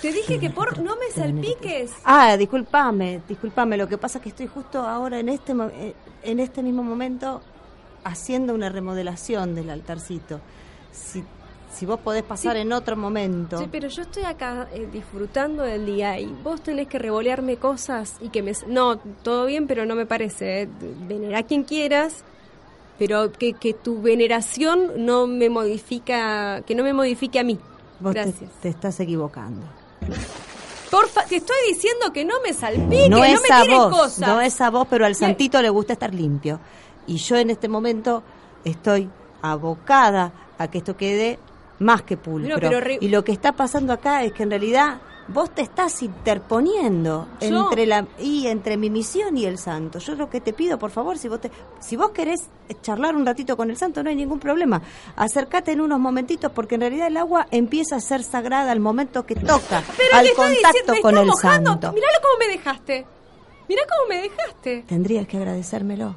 [0.00, 1.90] Te dije que por no me salpiques.
[2.04, 3.76] Ah, discúlpame, discúlpame.
[3.76, 6.82] Lo que pasa es que estoy justo ahora en este mo- eh, en este mismo
[6.82, 7.42] momento
[8.04, 10.40] haciendo una remodelación del altarcito.
[10.92, 11.22] Si,
[11.74, 12.62] si vos podés pasar Sí.
[12.62, 13.58] en otro momento.
[13.58, 18.16] Sí, pero yo estoy acá eh, disfrutando del día y vos tenés que revolearme cosas
[18.20, 18.52] y que me...
[18.68, 20.62] No, todo bien, pero no me parece.
[20.62, 20.68] eh.
[21.08, 22.24] Venera a quien quieras,
[22.98, 27.58] pero que, que tu veneración no me modifica, que no me modifique a mí.
[28.00, 28.50] Vos Gracias.
[28.60, 29.66] te estás equivocando.
[30.90, 34.18] Porfa, te estoy diciendo que no me salpique, no no, es me a vos, cosas.
[34.28, 36.60] no es a vos, pero al santito le gusta estar limpio.
[37.06, 38.22] Y yo en este momento
[38.64, 39.08] estoy
[39.42, 41.38] abocada a que esto quede
[41.78, 42.54] más que pulcro.
[42.54, 45.62] Bueno, pero re- Y lo que está pasando acá es que en realidad vos te
[45.62, 49.98] estás interponiendo Yo- entre la y entre mi misión y el santo.
[49.98, 51.50] Yo lo que te pido, por favor, si vos te,
[51.80, 52.48] si vos querés
[52.82, 54.82] charlar un ratito con el santo, no hay ningún problema.
[55.16, 59.24] Acércate en unos momentitos porque en realidad el agua empieza a ser sagrada al momento
[59.26, 61.70] que toca Pero al contacto diciendo, con el mojando.
[61.72, 61.92] santo.
[61.92, 63.06] Míralo cómo me dejaste.
[63.68, 64.84] Mirá cómo me dejaste.
[64.88, 66.16] Tendrías que agradecérmelo.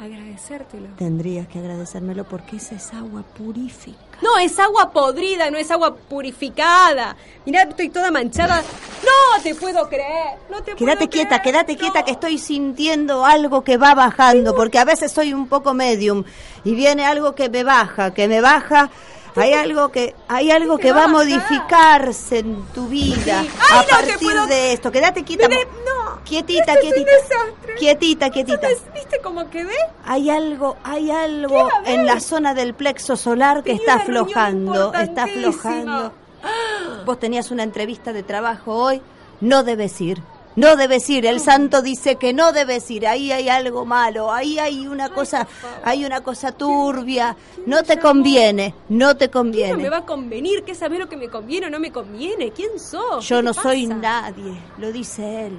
[0.00, 0.88] Agradecértelo.
[0.96, 3.98] Tendrías que agradecérmelo porque esa es agua purífica.
[4.22, 7.16] No, es agua podrida, no es agua purificada.
[7.44, 8.62] Mirá, estoy toda manchada.
[9.02, 10.38] No te puedo creer.
[10.50, 11.42] No te Quédate puedo quieta, creer.
[11.42, 15.74] quédate quieta que estoy sintiendo algo que va bajando, porque a veces soy un poco
[15.74, 16.24] medium
[16.64, 18.90] y viene algo que me baja, que me baja.
[19.36, 23.50] Hay algo que hay algo que va a modificarse en tu vida Sí.
[23.72, 24.90] a no partir puedo- de esto.
[24.90, 25.48] Quédate quieta.
[25.48, 26.20] Mire, no.
[26.24, 27.10] Quietita, Esto es un quietita.
[27.16, 27.74] desastre.
[27.76, 28.68] Quietita, quietita.
[28.94, 29.74] ¿Viste cómo quedé?
[30.04, 35.24] Hay algo, hay algo en la zona del plexo solar que Tenía está aflojando, está
[35.24, 36.12] aflojando.
[37.06, 39.00] Vos tenías una entrevista de trabajo hoy,
[39.40, 40.22] no debes ir.
[40.56, 44.58] No debes ir, el santo dice que no debes ir, ahí hay algo malo, ahí
[44.58, 45.46] hay una cosa,
[45.84, 47.36] hay una cosa turbia,
[47.66, 49.90] no te conviene, no te ¿Qué no me conviene.
[49.90, 50.64] va a convenir?
[50.64, 52.50] ¿Qué saber lo que me conviene o no me conviene?
[52.50, 53.26] ¿Quién sos?
[53.28, 55.58] Yo ¿Qué no soy nadie, lo dice él.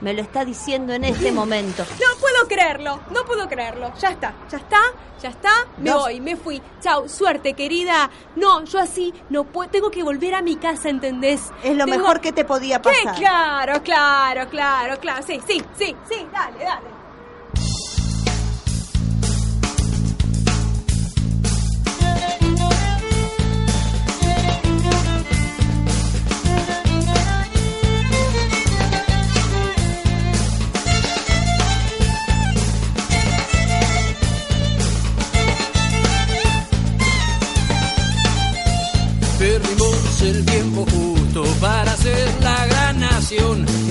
[0.00, 1.84] Me lo está diciendo en este momento.
[2.00, 3.92] No puedo creerlo, no puedo creerlo.
[3.98, 4.78] Ya está, ya está,
[5.22, 5.50] ya está.
[5.78, 6.02] Me Dos.
[6.02, 6.60] voy, me fui.
[6.80, 8.10] Chau, suerte, querida.
[8.36, 9.70] No, yo así no puedo.
[9.70, 11.50] Tengo que volver a mi casa, ¿entendés?
[11.62, 12.90] Es lo Tengo- mejor que te podía ¿Qué?
[13.04, 13.16] pasar.
[13.18, 15.22] Claro, claro, claro, claro.
[15.26, 16.26] Sí, sí, sí, sí.
[16.32, 16.99] Dale, dale.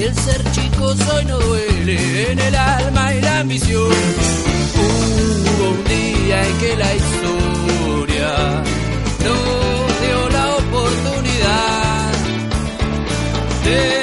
[0.10, 3.94] El ser chico hoy no duele en el alma y la ambición.
[4.82, 8.64] Hubo un día en que la historia
[9.26, 12.12] nos dio la oportunidad
[13.66, 13.99] de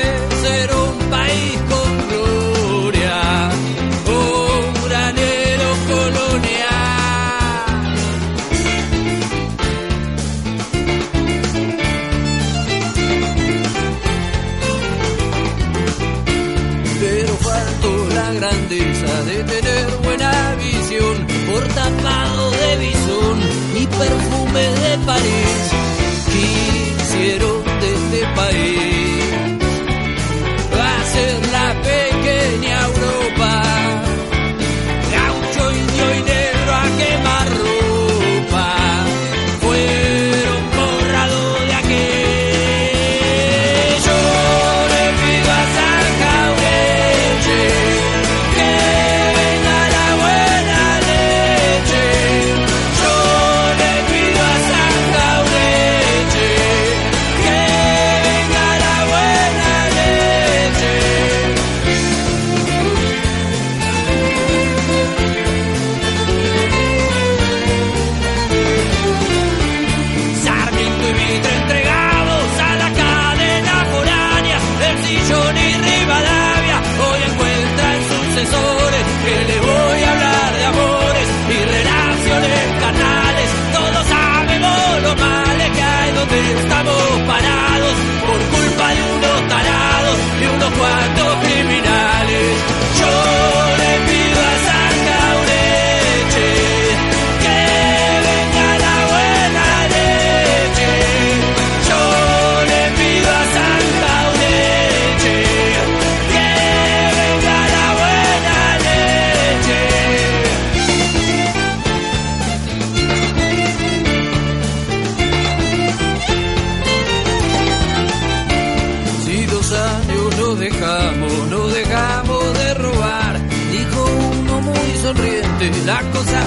[120.71, 123.41] dejamos, nos dejamos de robar,
[123.71, 124.05] dijo
[124.41, 126.41] uno muy sonriente, la cosa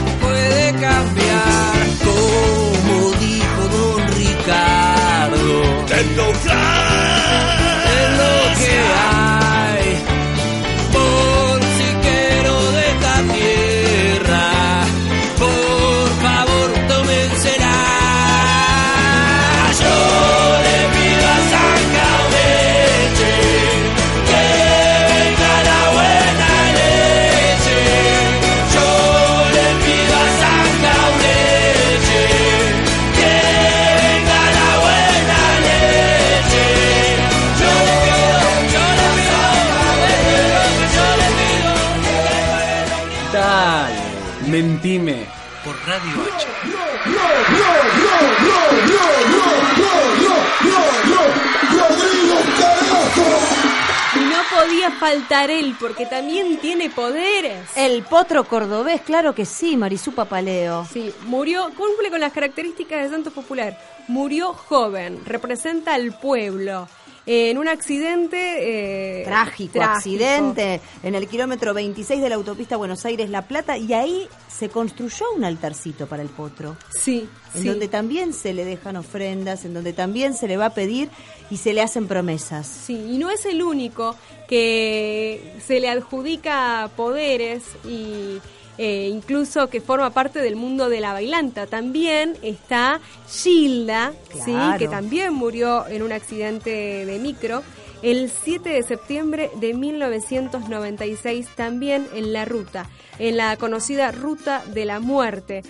[54.99, 57.69] faltar él, porque también tiene poderes.
[57.75, 60.85] El potro cordobés, claro que sí, Marisú Papaleo.
[60.91, 63.77] Sí, murió, cumple con las características de santo popular.
[64.07, 66.87] Murió joven, representa al pueblo.
[67.25, 69.21] En un accidente...
[69.21, 74.27] eh, Trágico, accidente en el kilómetro 26 de la autopista Buenos Aires-La Plata y ahí
[74.47, 76.75] se construyó un altarcito para el potro.
[76.89, 77.67] Sí, En sí.
[77.67, 81.09] donde también se le dejan ofrendas, en donde también se le va a pedir
[81.51, 82.67] y se le hacen promesas.
[82.67, 84.15] Sí, y no es el único
[84.47, 88.39] que se le adjudica poderes y
[88.81, 91.67] eh, incluso que forma parte del mundo de la bailanta.
[91.67, 94.13] También está Gilda,
[94.45, 94.55] ¿sí?
[94.77, 97.61] Que también murió en un accidente de micro.
[98.01, 104.85] El 7 de septiembre de 1996, también en la ruta, en la conocida Ruta de
[104.85, 105.61] la Muerte.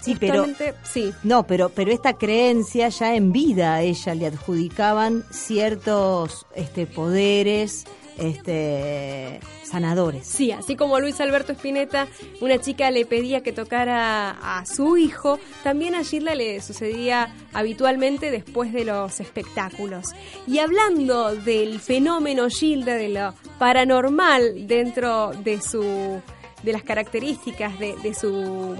[0.00, 0.46] Sí, pero
[0.82, 1.12] sí.
[1.22, 7.84] no, pero pero esta creencia ya en vida a ella le adjudicaban ciertos este poderes
[8.18, 10.26] este sanadores.
[10.26, 12.06] Sí, así como Luis Alberto Spinetta,
[12.40, 18.30] una chica le pedía que tocara a su hijo, también a Gilda le sucedía habitualmente
[18.30, 20.06] después de los espectáculos.
[20.46, 26.20] Y hablando del fenómeno Gilda, de lo paranormal dentro de su
[26.62, 28.74] de las características de, de su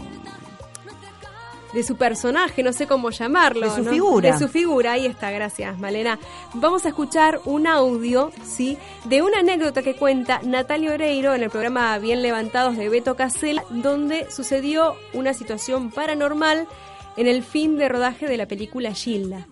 [1.75, 3.68] de su personaje, no sé cómo llamarlo.
[3.68, 3.91] De su ¿no?
[3.91, 4.33] figura.
[4.33, 6.18] De su figura, ahí está, gracias Malena.
[6.55, 8.79] Vamos a escuchar un audio, ¿sí?
[9.05, 13.64] De una anécdota que cuenta Natalia Oreiro en el programa Bien Levantados de Beto Casella,
[13.70, 16.68] donde sucedió una situación paranormal
[17.16, 19.47] en el fin de rodaje de la película Gilda.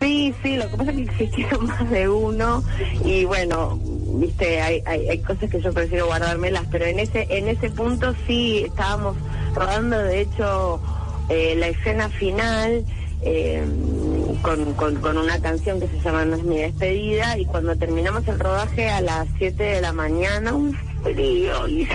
[0.00, 2.62] Sí, sí, lo que pasa es que existieron más de uno
[3.02, 7.48] y bueno, viste, hay, hay, hay cosas que yo prefiero guardármelas, pero en ese en
[7.48, 9.16] ese punto sí estábamos
[9.54, 10.80] rodando, de hecho,
[11.28, 12.84] eh, la escena final
[13.22, 13.64] eh,
[14.42, 18.26] con, con, con una canción que se llama No es mi despedida y cuando terminamos
[18.28, 20.52] el rodaje a las 7 de la mañana,
[21.14, 21.86] frío, y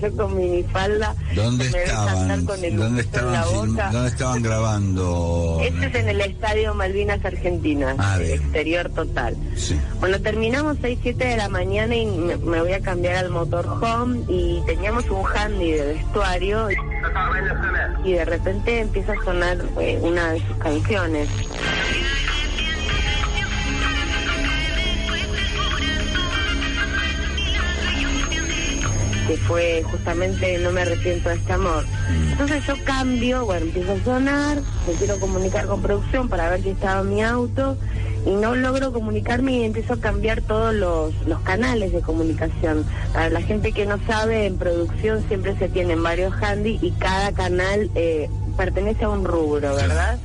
[0.00, 2.44] yo con minifalda, ¿Dónde estaban?
[2.46, 3.90] con el ¿Dónde en estaban, la film- boca.
[3.92, 5.60] ¿Dónde estaban grabando?
[5.62, 9.36] Este es en el Estadio Malvinas Argentinas, Ah, exterior total.
[9.56, 9.78] Sí.
[10.00, 14.20] Bueno, terminamos 6, 7 de la mañana y me, me voy a cambiar al motorhome
[14.28, 16.74] y teníamos un handy de vestuario y,
[18.04, 21.28] y de repente empieza a sonar eh, una de sus canciones.
[29.28, 31.84] Que fue justamente No me arrepiento de este amor.
[32.32, 36.70] Entonces yo cambio, bueno, empiezo a sonar, me quiero comunicar con producción para ver si
[36.70, 37.76] estaba mi auto
[38.26, 42.84] y no logro comunicarme y empiezo a cambiar todos los, los canales de comunicación.
[43.12, 47.32] Para la gente que no sabe, en producción siempre se tienen varios handy y cada
[47.32, 50.18] canal eh, pertenece a un rubro, ¿verdad?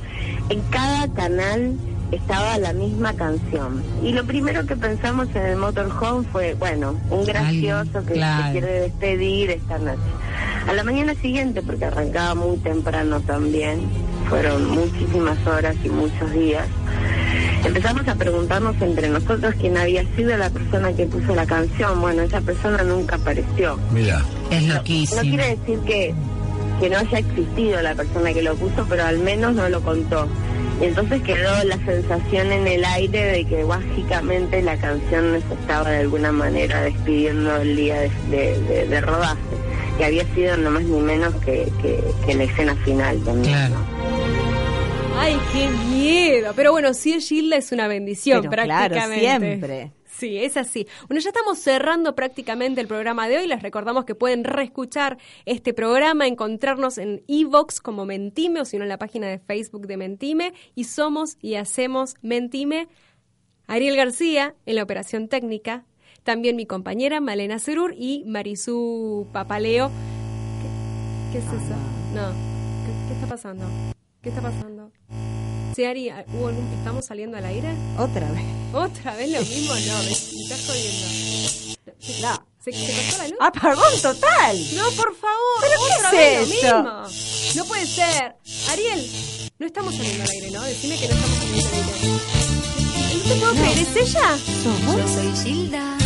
[0.48, 1.76] En cada canal
[2.14, 3.82] estaba la misma canción.
[4.02, 8.44] Y lo primero que pensamos en el motorhome fue, bueno, un gracioso que claro.
[8.46, 10.00] se quiere despedir esta noche.
[10.68, 13.80] A la mañana siguiente, porque arrancaba muy temprano también,
[14.28, 16.66] fueron muchísimas horas y muchos días,
[17.64, 22.00] empezamos a preguntarnos entre nosotros quién había sido la persona que puso la canción.
[22.00, 23.78] Bueno, esa persona nunca apareció.
[23.92, 24.22] Mira.
[24.50, 25.20] Es No loquísimo.
[25.22, 26.14] quiere decir que,
[26.80, 30.26] que no haya existido la persona que lo puso, pero al menos no lo contó.
[30.80, 35.90] Y entonces quedó la sensación en el aire de que mágicamente la canción nos estaba
[35.90, 39.38] de alguna manera despidiendo el día de, de- de- de rodaje,
[39.98, 43.70] que había sido no más ni menos que, que- que la escena final también.
[43.70, 43.84] ¿no?
[45.16, 46.52] ¡Ay, qué miedo!
[46.56, 49.20] Pero bueno, sí es Gilda es una bendición Pero claro, prácticamente.
[49.48, 49.90] siempre.
[50.18, 50.86] Sí, es así.
[51.08, 53.48] Bueno, ya estamos cerrando prácticamente el programa de hoy.
[53.48, 58.84] Les recordamos que pueden reescuchar este programa, encontrarnos en Evox como Mentime o si no
[58.84, 60.54] en la página de Facebook de Mentime.
[60.76, 62.88] Y somos y hacemos Mentime.
[63.66, 65.84] Ariel García en la operación técnica.
[66.22, 69.90] También mi compañera Malena Cerur y Marisú Papaleo.
[71.32, 71.74] ¿Qué, qué es eso?
[72.14, 72.30] No.
[72.30, 73.64] ¿Qué, qué está pasando?
[74.22, 74.92] ¿Qué está pasando?
[75.74, 77.68] Sí, Ari, ¿hubo algún- ¿estamos saliendo al aire?
[77.98, 78.42] Otra vez.
[78.72, 79.74] ¿Otra vez lo mismo?
[79.74, 81.06] No, me, me estás jodiendo.
[82.22, 82.46] No.
[82.64, 83.38] ¿Se, se cortó la luz?
[83.40, 84.58] Apagón total.
[84.74, 85.60] No, por favor.
[85.60, 86.82] ¿Pero qué otra es vez lo eso?
[86.82, 87.56] mismo.
[87.56, 88.36] No puede ser.
[88.70, 89.10] Ariel,
[89.58, 90.62] no estamos saliendo al aire, ¿no?
[90.62, 92.10] Decime que no estamos saliendo al aire.
[93.14, 94.38] No te puedo creer, ¿es ella?
[94.96, 95.98] Yo soy Gilda.